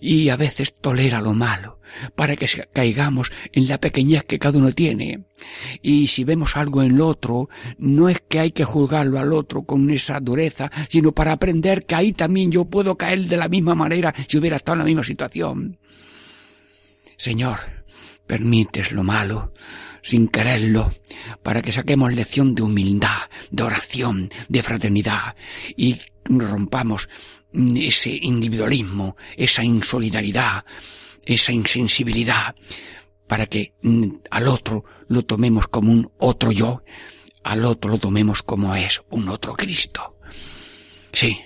[0.00, 1.80] y a veces tolera lo malo,
[2.14, 5.24] para que caigamos en la pequeñez que cada uno tiene.
[5.82, 9.64] Y si vemos algo en el otro, no es que hay que juzgarlo al otro
[9.64, 13.74] con esa dureza, sino para aprender que ahí también yo puedo caer de la misma
[13.74, 15.78] manera si hubiera estado en la misma situación.
[17.16, 17.58] Señor,
[18.26, 19.52] permites lo malo,
[20.02, 20.92] sin quererlo,
[21.42, 25.34] para que saquemos lección de humildad, de oración, de fraternidad,
[25.76, 27.08] y rompamos
[27.76, 30.64] ese individualismo, esa insolidaridad,
[31.24, 32.54] esa insensibilidad,
[33.26, 36.82] para que mm, al otro lo tomemos como un otro yo,
[37.44, 40.18] al otro lo tomemos como es un otro Cristo.
[41.12, 41.38] Sí.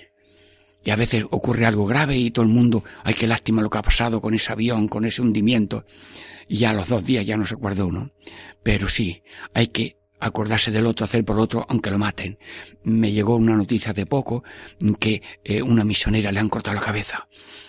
[0.83, 3.77] Y a veces ocurre algo grave y todo el mundo, ay, qué lástima lo que
[3.77, 5.85] ha pasado con ese avión, con ese hundimiento.
[6.47, 8.09] Y a los dos días ya no se acuerda uno.
[8.63, 9.21] Pero sí,
[9.53, 12.37] hay que acordarse del otro, hacer por otro, aunque lo maten.
[12.83, 14.43] Me llegó una noticia de poco
[14.99, 17.27] que eh, una misionera le han cortado la cabeza.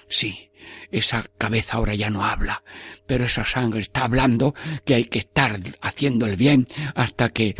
[0.09, 0.52] Sí,
[0.91, 2.63] esa cabeza ahora ya no habla,
[3.07, 4.55] pero esa sangre está hablando
[4.85, 7.55] que hay que estar haciendo el bien hasta que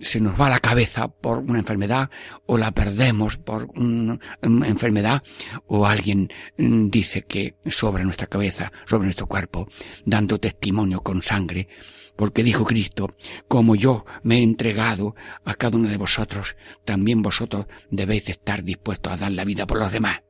[0.00, 2.10] se nos va la cabeza por una enfermedad
[2.46, 5.22] o la perdemos por una enfermedad
[5.66, 6.28] o alguien
[6.58, 9.68] mm, dice que sobre nuestra cabeza, sobre nuestro cuerpo,
[10.04, 11.68] dando testimonio con sangre
[12.16, 13.14] porque dijo Cristo,
[13.46, 19.12] como yo me he entregado a cada uno de vosotros, también vosotros debéis estar dispuestos
[19.12, 20.20] a dar la vida por los demás.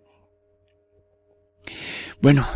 [2.20, 2.46] Bueno,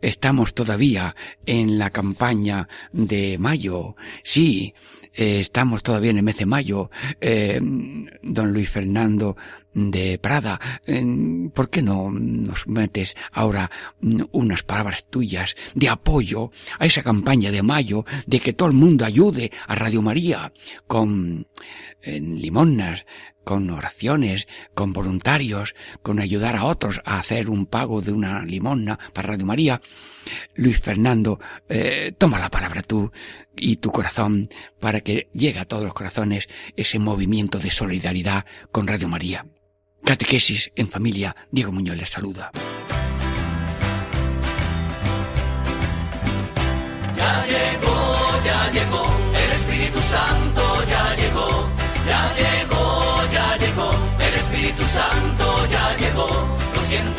[0.00, 3.96] estamos todavía en la campaña de mayo.
[4.22, 4.72] Sí,
[5.12, 6.90] eh, estamos todavía en el mes de mayo.
[7.20, 7.60] Eh,
[8.22, 9.36] don Luis Fernando
[9.74, 10.58] de Prada,
[11.52, 13.70] ¿por qué no nos metes ahora
[14.30, 19.04] unas palabras tuyas de apoyo a esa campaña de mayo de que todo el mundo
[19.04, 20.52] ayude a Radio María
[20.86, 21.48] con
[22.06, 23.04] limonas,
[23.44, 28.98] con oraciones, con voluntarios, con ayudar a otros a hacer un pago de una limona
[29.12, 29.80] para Radio María.
[30.54, 31.38] Luis Fernando,
[31.68, 33.12] eh, toma la palabra tú
[33.56, 34.48] y tu corazón
[34.80, 39.46] para que llegue a todos los corazones ese movimiento de solidaridad con Radio María.
[40.04, 42.50] Catequesis en familia, Diego Muñoz les saluda.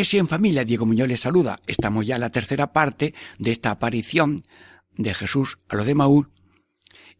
[0.00, 1.60] Catequesis en familia, Diego Muñoz les saluda.
[1.66, 4.42] Estamos ya en la tercera parte de esta aparición
[4.96, 6.26] de Jesús a los de Maús.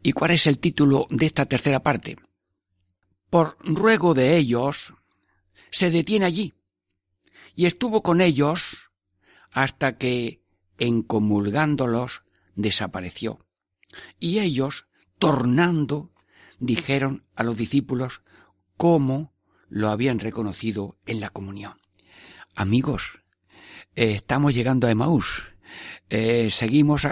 [0.03, 2.17] ¿Y cuál es el título de esta tercera parte?
[3.29, 4.95] Por ruego de ellos,
[5.71, 6.55] se detiene allí
[7.55, 8.91] y estuvo con ellos
[9.51, 10.43] hasta que,
[10.79, 12.23] encomulgándolos,
[12.55, 13.41] desapareció.
[14.19, 14.87] Y ellos,
[15.19, 16.15] tornando,
[16.61, 18.23] dijeron a los discípulos
[18.79, 19.35] cómo
[19.69, 21.80] lo habían reconocido en la comunión.
[22.55, 23.21] Amigos,
[23.95, 25.45] eh, estamos llegando a Emaús.
[26.09, 27.07] Eh, seguimos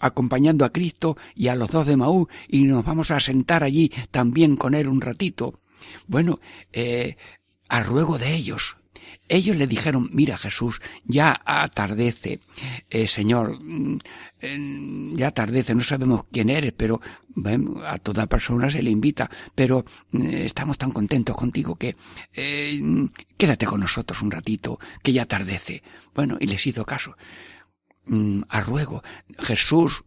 [0.00, 3.92] acompañando a Cristo y a los dos de Emaús y nos vamos a sentar allí
[4.10, 5.60] también con él un ratito.
[6.06, 6.40] Bueno,
[6.72, 7.16] eh,
[7.68, 8.77] a ruego de ellos,
[9.28, 12.40] ellos le dijeron, mira Jesús, ya atardece,
[12.90, 17.00] eh, Señor, mm, ya atardece, no sabemos quién eres, pero
[17.86, 21.96] a toda persona se le invita, pero mm, estamos tan contentos contigo que
[22.32, 22.80] eh,
[23.36, 25.82] quédate con nosotros un ratito, que ya atardece.
[26.14, 27.16] Bueno, y les hizo caso.
[28.06, 29.02] Mm, a ruego,
[29.38, 30.04] Jesús,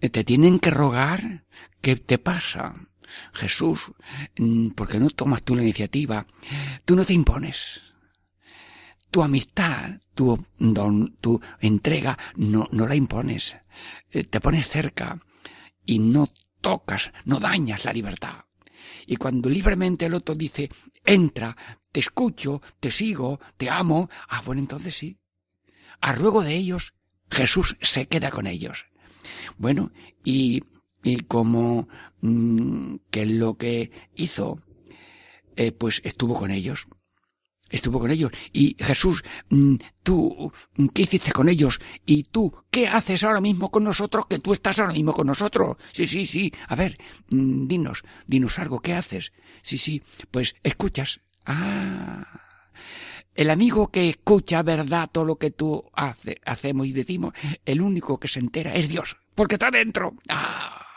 [0.00, 1.44] te tienen que rogar,
[1.80, 2.74] ¿qué te pasa?
[3.32, 3.92] Jesús,
[4.74, 6.26] ¿por qué no tomas tú la iniciativa?
[6.84, 7.80] Tú no te impones
[9.10, 13.56] tu amistad, tu don, tu entrega, no, no la impones.
[14.10, 15.20] Eh, te pones cerca
[15.84, 16.28] y no
[16.60, 18.44] tocas, no dañas la libertad.
[19.06, 20.70] Y cuando libremente el otro dice,
[21.04, 21.56] entra,
[21.92, 25.18] te escucho, te sigo, te amo, ah, bueno, entonces sí.
[26.00, 26.94] A ruego de ellos,
[27.30, 28.86] Jesús se queda con ellos.
[29.58, 29.92] Bueno,
[30.24, 30.62] y,
[31.02, 31.88] y como
[32.20, 34.62] mm, que lo que hizo,
[35.56, 36.86] eh, pues estuvo con ellos
[37.70, 38.32] estuvo con ellos.
[38.52, 40.52] Y Jesús, mm, tú,
[40.92, 41.80] ¿qué hiciste con ellos?
[42.04, 44.26] Y tú, ¿qué haces ahora mismo con nosotros?
[44.26, 45.76] Que tú estás ahora mismo con nosotros.
[45.92, 46.52] Sí, sí, sí.
[46.68, 46.98] A ver,
[47.30, 49.32] mm, dinos, dinos algo, ¿qué haces?
[49.62, 51.20] Sí, sí, pues escuchas.
[51.46, 52.26] Ah.
[53.34, 57.32] El amigo que escucha verdad todo lo que tú hace, hacemos y decimos,
[57.64, 60.14] el único que se entera es Dios, porque está dentro.
[60.28, 60.89] Ah.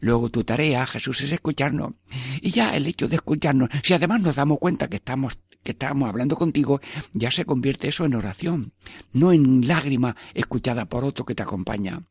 [0.00, 1.94] Luego tu tarea, Jesús, es escucharnos.
[2.40, 6.08] Y ya el hecho de escucharnos, si además nos damos cuenta que estamos, que estamos
[6.08, 6.80] hablando contigo,
[7.12, 8.72] ya se convierte eso en oración,
[9.12, 12.02] no en lágrima escuchada por otro que te acompaña.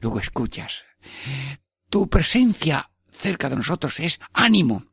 [0.00, 0.82] Luego escuchas.
[1.88, 4.84] Tu presencia cerca de nosotros es ánimo.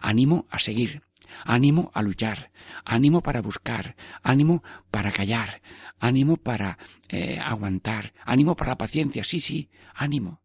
[0.00, 1.02] Ánimo a seguir.
[1.44, 2.50] Ánimo a luchar,
[2.84, 5.60] ánimo para buscar, ánimo para callar,
[6.00, 6.78] ánimo para
[7.08, 10.40] eh, aguantar, ánimo para la paciencia, sí, sí, ánimo.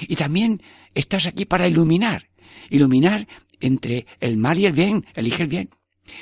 [0.00, 0.62] Y también
[0.94, 2.28] estás aquí para iluminar.
[2.70, 3.26] Iluminar
[3.60, 5.70] entre el mal y el bien, elige el bien.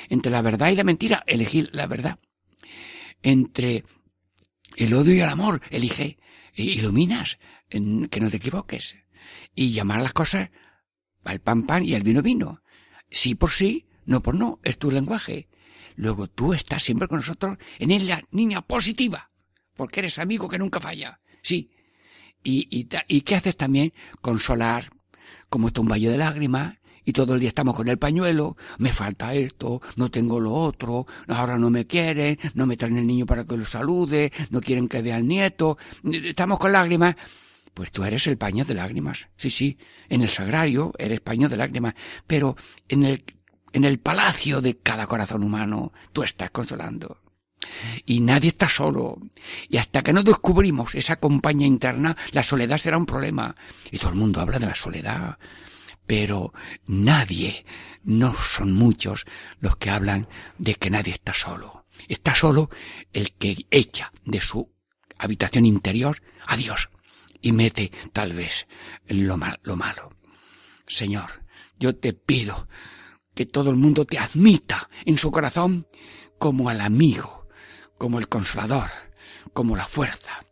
[0.09, 2.19] Entre la verdad y la mentira, elegir la verdad.
[3.23, 3.83] Entre
[4.75, 6.17] el odio y el amor, elige.
[6.53, 7.39] Iluminas,
[7.69, 8.95] que no te equivoques.
[9.55, 10.49] Y llamar las cosas
[11.23, 12.61] al pan pan y al vino vino.
[13.09, 15.47] Sí por sí, no por no, es tu lenguaje.
[15.95, 19.31] Luego tú estás siempre con nosotros en la niña positiva,
[19.75, 21.19] porque eres amigo que nunca falla.
[21.41, 21.71] Sí,
[22.43, 23.93] y, y, y qué haces también?
[24.21, 24.89] Consolar,
[25.49, 28.93] como está un valle de lágrimas, y todo el día estamos con el pañuelo, me
[28.93, 33.25] falta esto, no tengo lo otro, ahora no me quieren, no me traen el niño
[33.25, 37.15] para que lo salude, no quieren que vea al nieto, estamos con lágrimas.
[37.73, 39.29] Pues tú eres el paño de lágrimas.
[39.37, 39.77] Sí, sí,
[40.09, 41.95] en el sagrario eres paño de lágrimas,
[42.27, 42.57] pero
[42.89, 43.23] en el,
[43.71, 47.20] en el palacio de cada corazón humano tú estás consolando.
[48.05, 49.17] Y nadie está solo.
[49.69, 53.55] Y hasta que no descubrimos esa compañía interna, la soledad será un problema.
[53.91, 55.37] Y todo el mundo habla de la soledad.
[56.07, 56.53] Pero
[56.87, 57.65] nadie,
[58.03, 59.25] no son muchos
[59.59, 61.85] los que hablan de que nadie está solo.
[62.07, 62.69] Está solo
[63.13, 64.73] el que echa de su
[65.17, 66.89] habitación interior a Dios
[67.41, 68.67] y mete tal vez
[69.07, 70.09] lo, lo malo.
[70.87, 71.45] Señor,
[71.79, 72.67] yo te pido
[73.33, 75.87] que todo el mundo te admita en su corazón
[76.37, 77.40] como al amigo
[78.01, 78.89] como el consolador,
[79.53, 80.43] como la fuerza,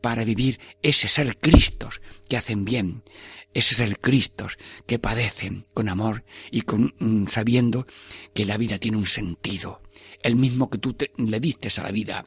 [0.00, 2.00] para vivir ese ser Cristos
[2.30, 3.04] que hacen bien,
[3.52, 7.86] ese ser Cristos que padecen con amor y con mm, sabiendo
[8.32, 9.82] que la vida tiene un sentido,
[10.22, 12.24] el mismo que tú le diste a la vida.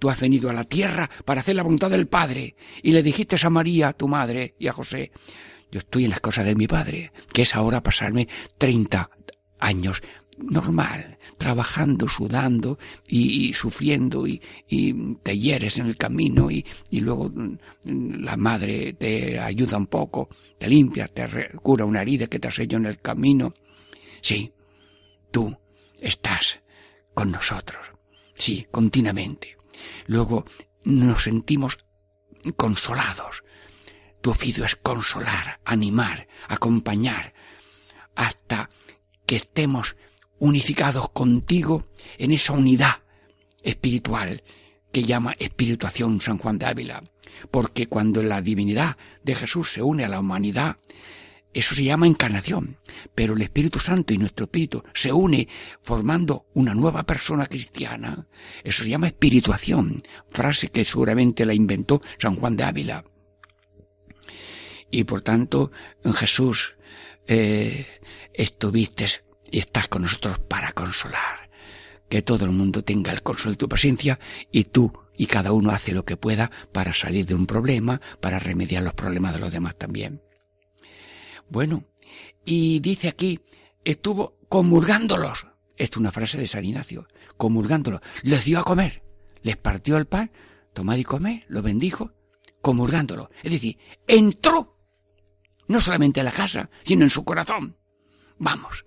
[0.00, 3.36] Tú has venido a la tierra para hacer la voluntad del Padre y le dijiste
[3.40, 5.12] a María, tu madre, y a José,
[5.70, 8.26] yo estoy en las cosas de mi Padre, que es ahora pasarme
[8.58, 9.08] treinta
[9.60, 10.02] años
[10.38, 14.40] normal, trabajando, sudando y, sufriendo y,
[15.22, 20.28] te hieres en el camino y, y, luego mm, la madre te ayuda un poco,
[20.58, 23.54] te limpia, te cura una herida que te has hecho en el camino.
[24.20, 24.52] Sí,
[25.30, 25.56] tú
[26.00, 26.60] estás
[27.14, 27.92] con nosotros,
[28.34, 29.56] sí, continuamente.
[30.06, 30.44] Luego
[30.84, 31.78] nos sentimos
[32.56, 33.44] consolados.
[34.20, 37.32] Tu oficio es consolar, animar, acompañar,
[38.14, 38.70] hasta
[39.26, 39.96] que estemos
[40.38, 41.84] unificados contigo
[42.18, 43.02] en esa unidad
[43.62, 44.42] espiritual
[44.92, 47.02] que llama espirituación San Juan de Ávila,
[47.50, 50.76] porque cuando la divinidad de Jesús se une a la humanidad,
[51.56, 52.76] eso se llama encarnación,
[53.14, 55.48] pero el Espíritu Santo y nuestro Espíritu se une
[55.82, 58.26] formando una nueva persona cristiana.
[58.62, 63.04] Eso se llama espirituación, frase que seguramente la inventó San Juan de Ávila.
[64.90, 65.72] Y por tanto,
[66.14, 66.76] Jesús
[67.26, 67.86] eh,
[68.34, 69.08] estuviste
[69.50, 71.50] y estás con nosotros para consolar.
[72.08, 74.18] Que todo el mundo tenga el consuelo de tu presencia
[74.52, 78.38] y tú y cada uno hace lo que pueda para salir de un problema, para
[78.38, 80.22] remediar los problemas de los demás también.
[81.48, 81.84] Bueno,
[82.44, 83.40] y dice aquí,
[83.84, 85.46] estuvo comulgándolos.
[85.76, 87.06] Esto es una frase de San Ignacio.
[87.36, 88.00] Comulgándolos.
[88.22, 89.02] Les dio a comer.
[89.42, 90.30] Les partió el pan.
[90.72, 91.42] Tomad y comed.
[91.48, 92.12] Lo bendijo.
[92.62, 93.30] Comulgándolo.
[93.42, 94.78] Es decir, entró.
[95.68, 97.76] No solamente en la casa, sino en su corazón.
[98.38, 98.84] Vamos.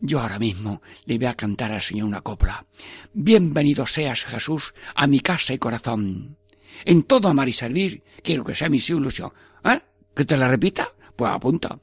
[0.00, 2.66] Yo ahora mismo le voy a cantar al Señor una copla.
[3.12, 6.36] Bienvenido seas, Jesús, a mi casa y corazón.
[6.84, 9.32] En todo amar y servir, quiero que sea mi ilusión.
[9.64, 9.80] ¿Eh?
[10.14, 10.92] ¿Que te la repita?
[11.16, 11.78] Pues apunta.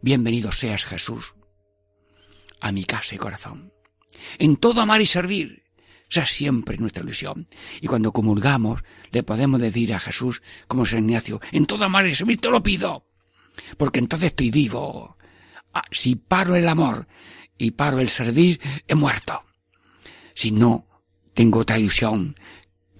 [0.00, 1.34] Bienvenido seas Jesús
[2.60, 3.72] a mi casa y corazón.
[4.38, 5.64] En todo amar y servir,
[6.08, 7.48] sea siempre nuestra ilusión.
[7.80, 12.14] Y cuando comulgamos, le podemos decir a Jesús, como San Ignacio, en todo amar y
[12.14, 13.06] servir te lo pido,
[13.76, 15.16] porque entonces estoy vivo.
[15.72, 17.06] Ah, si paro el amor
[17.58, 19.42] y paro el servir, he muerto.
[20.34, 20.86] Si no,
[21.34, 22.34] tengo otra ilusión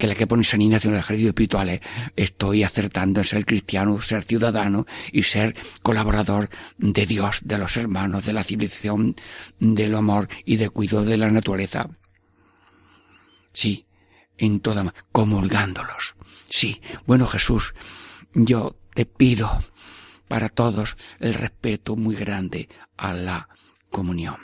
[0.00, 1.80] que la que pone San Ignacio en el ejercicio espiritual
[2.16, 6.48] estoy acertando en ser cristiano, ser ciudadano y ser colaborador
[6.78, 9.14] de Dios, de los hermanos, de la civilización,
[9.58, 11.90] del amor y de cuidado de la naturaleza.
[13.52, 13.86] Sí,
[14.38, 16.16] en toda, comulgándolos.
[16.48, 17.74] Sí, bueno Jesús,
[18.32, 19.58] yo te pido
[20.30, 23.48] para todos el respeto muy grande a la
[23.90, 24.36] comunión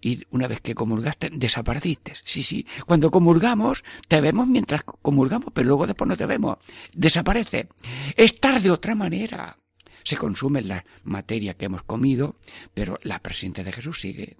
[0.00, 2.14] y una vez que comulgaste, desapareciste.
[2.24, 2.66] Sí, sí.
[2.84, 6.56] Cuando comulgamos, te vemos mientras comulgamos, pero luego después no te vemos.
[6.96, 7.68] Desaparece.
[8.16, 9.56] Estar de otra manera.
[10.02, 12.34] Se consume la materia que hemos comido,
[12.74, 14.38] pero la presencia de Jesús sigue.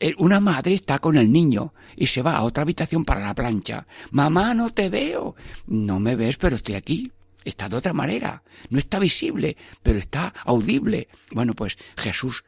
[0.00, 3.34] Eh, una madre está con el niño y se va a otra habitación para la
[3.34, 3.86] plancha.
[4.10, 5.34] Mamá, no te veo.
[5.66, 7.12] No me ves, pero estoy aquí.
[7.44, 8.42] Está de otra manera.
[8.70, 11.08] No está visible, pero está audible.
[11.32, 12.44] Bueno, pues Jesús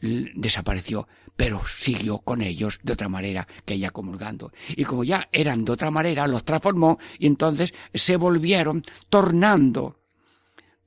[0.00, 4.52] desapareció, pero siguió con ellos de otra manera que ella comulgando.
[4.68, 10.00] Y como ya eran de otra manera, los transformó y entonces se volvieron tornando,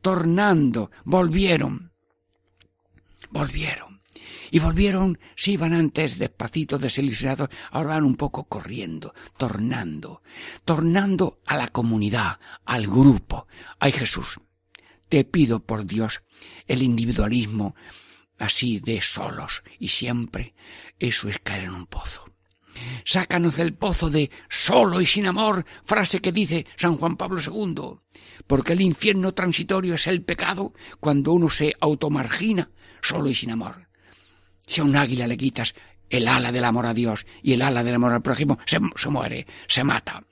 [0.01, 1.91] tornando, volvieron,
[3.29, 3.88] volvieron.
[4.51, 10.21] Y volvieron, si iban antes despacito, desilusionados, ahora van un poco corriendo, tornando,
[10.65, 13.47] tornando a la comunidad, al grupo.
[13.79, 14.39] Ay Jesús,
[15.07, 16.21] te pido por Dios
[16.67, 17.75] el individualismo,
[18.37, 20.55] así de solos y siempre,
[20.97, 22.25] eso es caer en un pozo.
[23.03, 27.97] Sácanos del pozo de solo y sin amor, frase que dice San Juan Pablo II,
[28.47, 32.71] porque el infierno transitorio es el pecado cuando uno se automargina
[33.01, 33.88] solo y sin amor.
[34.69, 35.73] Si a un águila le quitas
[36.09, 39.47] el ala del amor a Dios y el ala del amor al prójimo, se, muere,
[39.67, 40.23] se mata.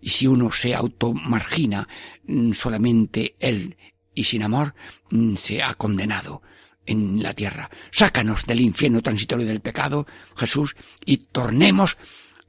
[0.00, 1.86] Y si uno se automargina
[2.26, 3.76] mm, solamente él
[4.14, 4.74] y sin amor,
[5.10, 6.40] mm, se ha condenado
[6.86, 7.70] en la tierra.
[7.90, 10.06] Sácanos del infierno transitorio del pecado,
[10.36, 10.74] Jesús,
[11.04, 11.98] y tornemos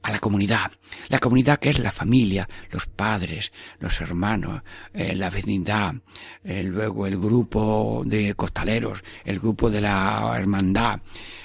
[0.08, 0.72] a la comunidad.
[1.08, 4.62] La comunidad que es la familia, los padres, los hermanos,
[4.94, 5.94] eh, la vecindad,
[6.44, 11.00] eh, luego el grupo de costaleros, el grupo de la hermandad,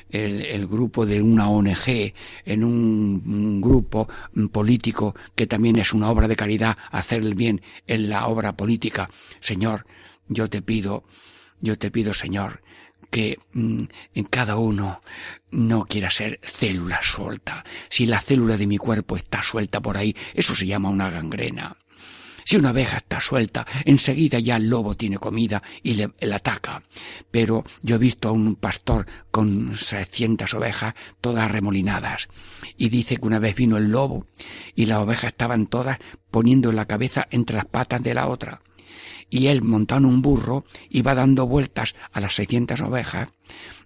[0.10, 2.14] el, grupo de una ONG,
[2.46, 4.08] en un, grupo
[4.52, 9.10] político que también es una obra de caridad, hacer el bien en la obra política.
[9.40, 9.86] Señor,
[10.28, 11.04] yo te pido,
[11.60, 12.62] yo te pido, Señor,
[13.14, 13.84] que mm,
[14.16, 15.04] en cada uno
[15.52, 17.64] no quiera ser célula suelta.
[17.88, 21.78] Si la célula de mi cuerpo está suelta por ahí, eso se llama una gangrena.
[22.44, 26.82] Si una abeja está suelta, enseguida ya el lobo tiene comida y le, ataca.
[27.30, 32.30] Pero yo he visto a un pastor con 600 ovejas todas remolinadas.
[32.78, 34.26] Y dice que una vez vino el lobo
[34.74, 36.00] y las ovejas estaban todas
[36.32, 38.60] poniendo la cabeza entre las patas de la otra
[39.34, 43.30] y él montado en un burro iba dando vueltas a las 600 ovejas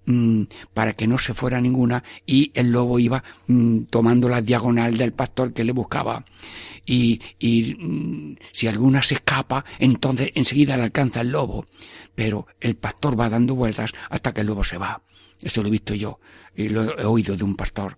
[0.05, 0.41] mm,
[0.73, 5.13] para que no se fuera ninguna y el lobo iba mm, tomando la diagonal del
[5.13, 6.25] pastor que le buscaba.
[6.85, 11.65] Y, y mm, si alguna se escapa entonces enseguida le alcanza el lobo.
[12.13, 15.01] Pero el pastor va dando vueltas hasta que el lobo se va.
[15.41, 16.19] Eso lo he visto yo
[16.57, 17.97] y lo he oído de un pastor.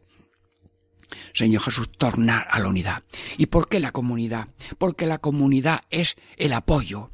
[1.33, 3.01] Señor Jesús, tornar a la unidad.
[3.39, 4.49] ¿Y por qué la comunidad?
[4.77, 7.09] Porque la comunidad es el apoyo,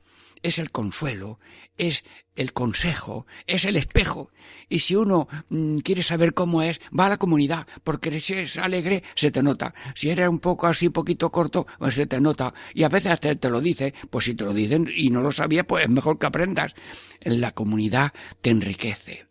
[0.46, 1.40] es el consuelo,
[1.76, 2.04] es
[2.36, 4.30] el consejo, es el espejo.
[4.70, 8.58] Y si uno mm, quiere saber cómo es, va a la comunidad, porque si es
[8.58, 9.74] alegre, se te nota.
[9.96, 12.54] Si eres un poco así, poquito corto, pues se te nota.
[12.76, 15.32] Y a veces hasta te lo dice, pues si te lo dicen y no lo
[15.32, 16.76] sabías, pues es mejor que aprendas.
[17.22, 19.26] La comunidad te enriquece,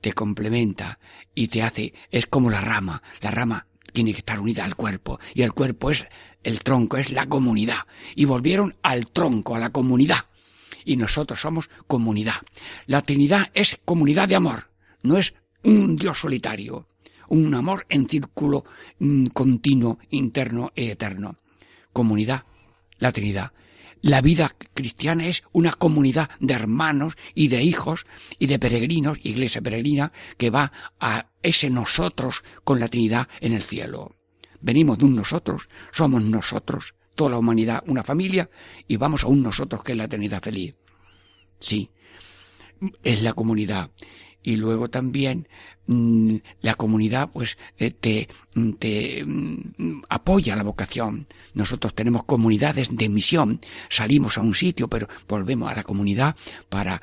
[0.00, 0.98] te complementa
[1.34, 3.02] y te hace, es como la rama.
[3.20, 6.06] La rama tiene que estar unida al cuerpo y el cuerpo es
[6.44, 7.80] el tronco, es la comunidad.
[8.14, 10.24] Y volvieron al tronco, a la comunidad
[10.86, 12.36] y nosotros somos comunidad.
[12.86, 14.70] La Trinidad es comunidad de amor,
[15.02, 16.86] no es un Dios solitario,
[17.28, 18.64] un amor en círculo
[19.00, 21.36] mm, continuo, interno e eterno.
[21.92, 22.44] Comunidad,
[22.98, 23.52] la Trinidad.
[24.02, 28.06] La vida cristiana es una comunidad de hermanos y de hijos
[28.38, 30.70] y de peregrinos, iglesia peregrina, que va
[31.00, 34.14] a ese nosotros con la Trinidad en el cielo.
[34.60, 38.48] Venimos de un nosotros, somos nosotros, toda la humanidad una familia
[38.86, 40.76] y vamos a un nosotros que es la eternidad feliz.
[41.58, 41.90] Sí,
[43.02, 43.90] es la comunidad.
[44.42, 45.48] Y luego también
[45.86, 51.26] la comunidad pues eh, te, mm, te mm, apoya la vocación.
[51.54, 53.60] Nosotros tenemos comunidades de misión.
[53.88, 56.36] Salimos a un sitio, pero volvemos a la comunidad
[56.68, 57.00] para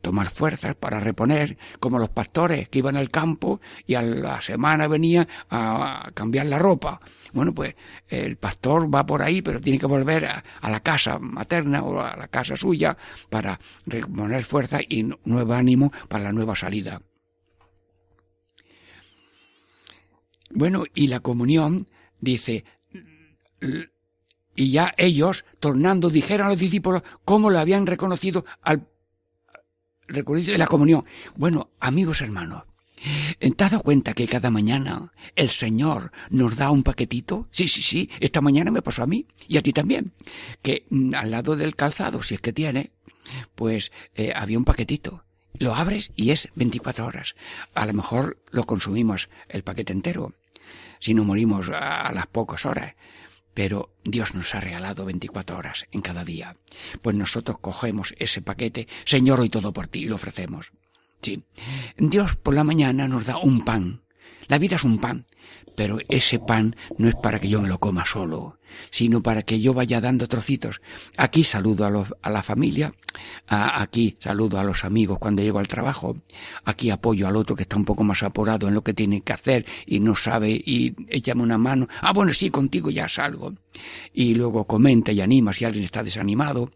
[0.00, 4.86] tomar fuerzas, para reponer, como los pastores que iban al campo y a la semana
[4.88, 7.00] venían a cambiar la ropa
[7.32, 7.74] bueno, pues
[8.08, 12.16] el pastor va por ahí, pero tiene que volver a, la casa materna o a
[12.16, 12.96] la casa suya
[13.30, 17.00] para reponer fuerza y nuevo ánimo para la nueva salida.
[20.50, 21.88] Bueno, y la comunión
[22.20, 22.64] dice,
[24.54, 28.88] y ya ellos, tornando, dijeron a los discípulos cómo lo habían reconocido al
[30.06, 31.04] reconocido de la comunión.
[31.36, 32.64] Bueno, amigos hermanos,
[33.38, 37.46] ¿Te has dado cuenta que cada mañana el Señor nos da un paquetito?
[37.50, 40.12] Sí, sí, sí, esta mañana me pasó a mí y a ti también.
[40.62, 42.90] Que mm, al lado del calzado, si es que tiene,
[43.54, 45.24] pues eh, había un paquetito.
[45.58, 47.34] Lo abres y es 24 horas.
[47.74, 50.34] A lo mejor lo consumimos el paquete entero,
[50.98, 52.94] si no morimos a las pocas horas.
[53.54, 56.54] Pero Dios nos ha regalado 24 horas en cada día.
[57.02, 60.72] Pues nosotros cogemos ese paquete, Señor, hoy todo por ti, y lo ofrecemos.
[61.22, 61.44] Sí.
[61.96, 64.02] Dios por la mañana nos da un pan.
[64.46, 65.26] La vida es un pan,
[65.76, 68.57] pero ese pan no es para que yo me lo coma solo,
[68.90, 70.80] sino para que yo vaya dando trocitos.
[71.16, 71.84] Aquí saludo
[72.22, 72.92] a, la familia,
[73.46, 76.16] aquí saludo a los amigos cuando llego al trabajo,
[76.64, 79.32] aquí apoyo al otro que está un poco más apurado en lo que tiene que
[79.32, 81.88] hacer y no sabe y échame una mano.
[82.00, 83.54] Ah, bueno, sí, contigo ya salgo
[84.12, 86.70] y luego comenta y anima si alguien está desanimado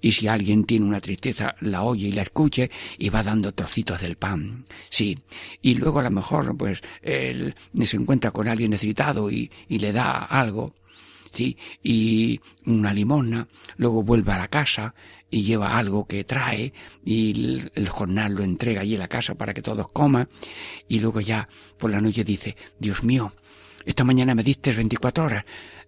[0.00, 4.00] y si alguien tiene una tristeza la oye y la escuche y va dando trocitos
[4.00, 4.64] del pan.
[4.88, 5.18] Sí.
[5.62, 10.24] Y luego a lo mejor pues él se encuentra con alguien necesitado y le da
[10.24, 10.72] algo.
[11.82, 14.94] Y una limosna, luego vuelve a la casa
[15.30, 16.72] y lleva algo que trae
[17.04, 20.28] y el, jornal lo entrega allí en la casa para que todos coman
[20.88, 23.32] y luego ya por la noche dice, Dios mío,
[23.84, 25.44] esta mañana me diste 24 horas,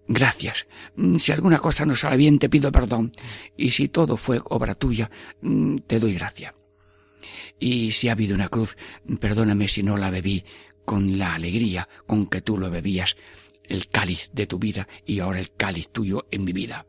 [0.07, 0.67] gracias.
[0.97, 3.11] Mm, si alguna cosa no sale bien, te pido perdón.
[3.55, 5.09] Y si todo fue obra tuya,
[5.41, 6.53] mm, te doy gracia.
[7.59, 8.77] Y si ha habido una cruz,
[9.19, 10.43] perdóname si no la bebí
[10.85, 13.17] con la alegría con que tú lo bebías,
[13.67, 16.85] el cáliz de tu vida y ahora el cáliz tuyo en mi vida.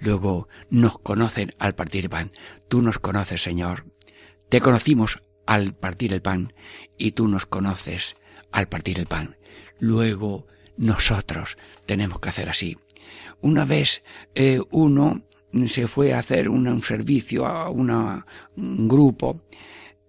[0.00, 2.30] Luego nos conocen al partir el pan.
[2.68, 3.86] Tú nos conoces, Señor.
[4.48, 6.52] Te conocimos al partir el pan
[6.96, 8.16] y tú nos conoces
[8.52, 9.36] al partir el pan.
[9.78, 12.76] Luego nosotros tenemos que hacer así.
[13.40, 14.02] Una vez
[14.34, 15.22] eh, uno
[15.66, 18.26] se fue a hacer un servicio a una,
[18.56, 19.42] un grupo,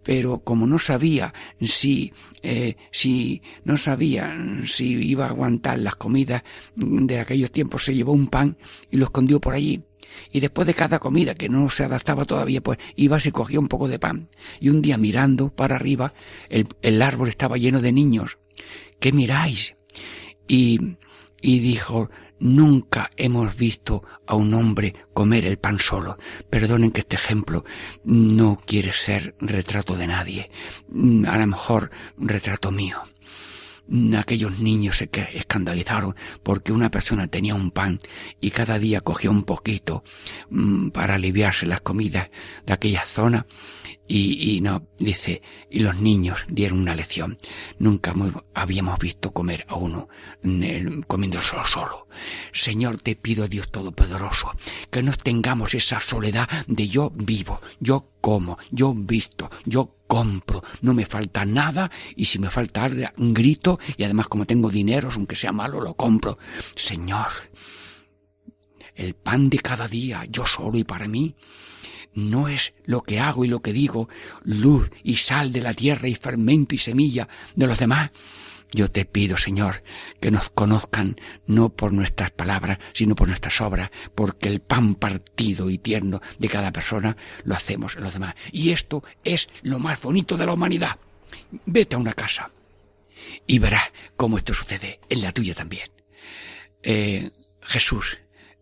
[0.09, 4.35] pero como no sabía si, eh, si no sabía
[4.65, 6.41] si iba a aguantar las comidas
[6.75, 8.57] de aquellos tiempos, se llevó un pan
[8.89, 9.83] y lo escondió por allí.
[10.31, 13.67] Y después de cada comida que no se adaptaba todavía, pues iba y cogía un
[13.67, 14.29] poco de pan.
[14.59, 16.15] Y un día mirando para arriba,
[16.49, 18.39] el, el árbol estaba lleno de niños.
[18.99, 19.75] ¿Qué miráis?
[20.47, 20.97] y,
[21.39, 22.09] y dijo,
[22.39, 26.17] Nunca hemos visto a un hombre comer el pan solo.
[26.49, 27.65] Perdonen que este ejemplo
[28.03, 30.51] no quiere ser retrato de nadie.
[31.27, 33.01] A lo mejor retrato mío.
[34.17, 37.97] Aquellos niños se escandalizaron porque una persona tenía un pan
[38.39, 40.03] y cada día cogía un poquito
[40.51, 42.29] mm, para aliviarse las comidas
[42.67, 43.47] de aquella zona
[44.09, 47.37] y, y, no, dice, y los niños dieron una lección.
[47.77, 48.13] Nunca
[48.55, 50.09] habíamos visto comer a uno
[50.43, 52.07] mm, comiendo solo solo.
[52.51, 54.51] Señor, te pido, Dios Todopoderoso,
[54.89, 60.95] que no tengamos esa soledad de yo vivo, yo como, yo visto, yo compro, no
[60.95, 65.35] me falta nada y si me falta algo, grito y además como tengo dinero, aunque
[65.35, 66.39] sea malo, lo compro.
[66.75, 67.27] Señor,
[68.95, 71.35] el pan de cada día, yo solo y para mí,
[72.13, 74.09] no es lo que hago y lo que digo,
[74.43, 78.11] luz y sal de la tierra y fermento y semilla de los demás.
[78.71, 79.83] Yo te pido, Señor,
[80.19, 81.15] que nos conozcan
[81.47, 86.49] no por nuestras palabras, sino por nuestras obras, porque el pan partido y tierno de
[86.49, 88.35] cada persona lo hacemos en los demás.
[88.51, 90.99] Y esto es lo más bonito de la humanidad.
[91.65, 92.51] Vete a una casa
[93.47, 95.89] y verás cómo esto sucede en la tuya también.
[96.83, 97.31] Eh,
[97.61, 98.19] Jesús,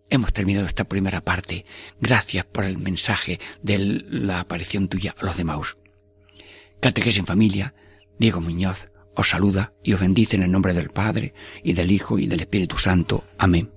[0.09, 1.65] hemos terminado esta primera parte.
[1.99, 3.77] Gracias por el mensaje de
[4.09, 5.77] la aparición tuya a los demás.
[6.79, 7.73] Catequesis en familia,
[8.17, 11.33] Diego Muñoz os saluda y os bendice en el nombre del Padre
[11.63, 13.23] y del Hijo y del Espíritu Santo.
[13.39, 13.76] Amén.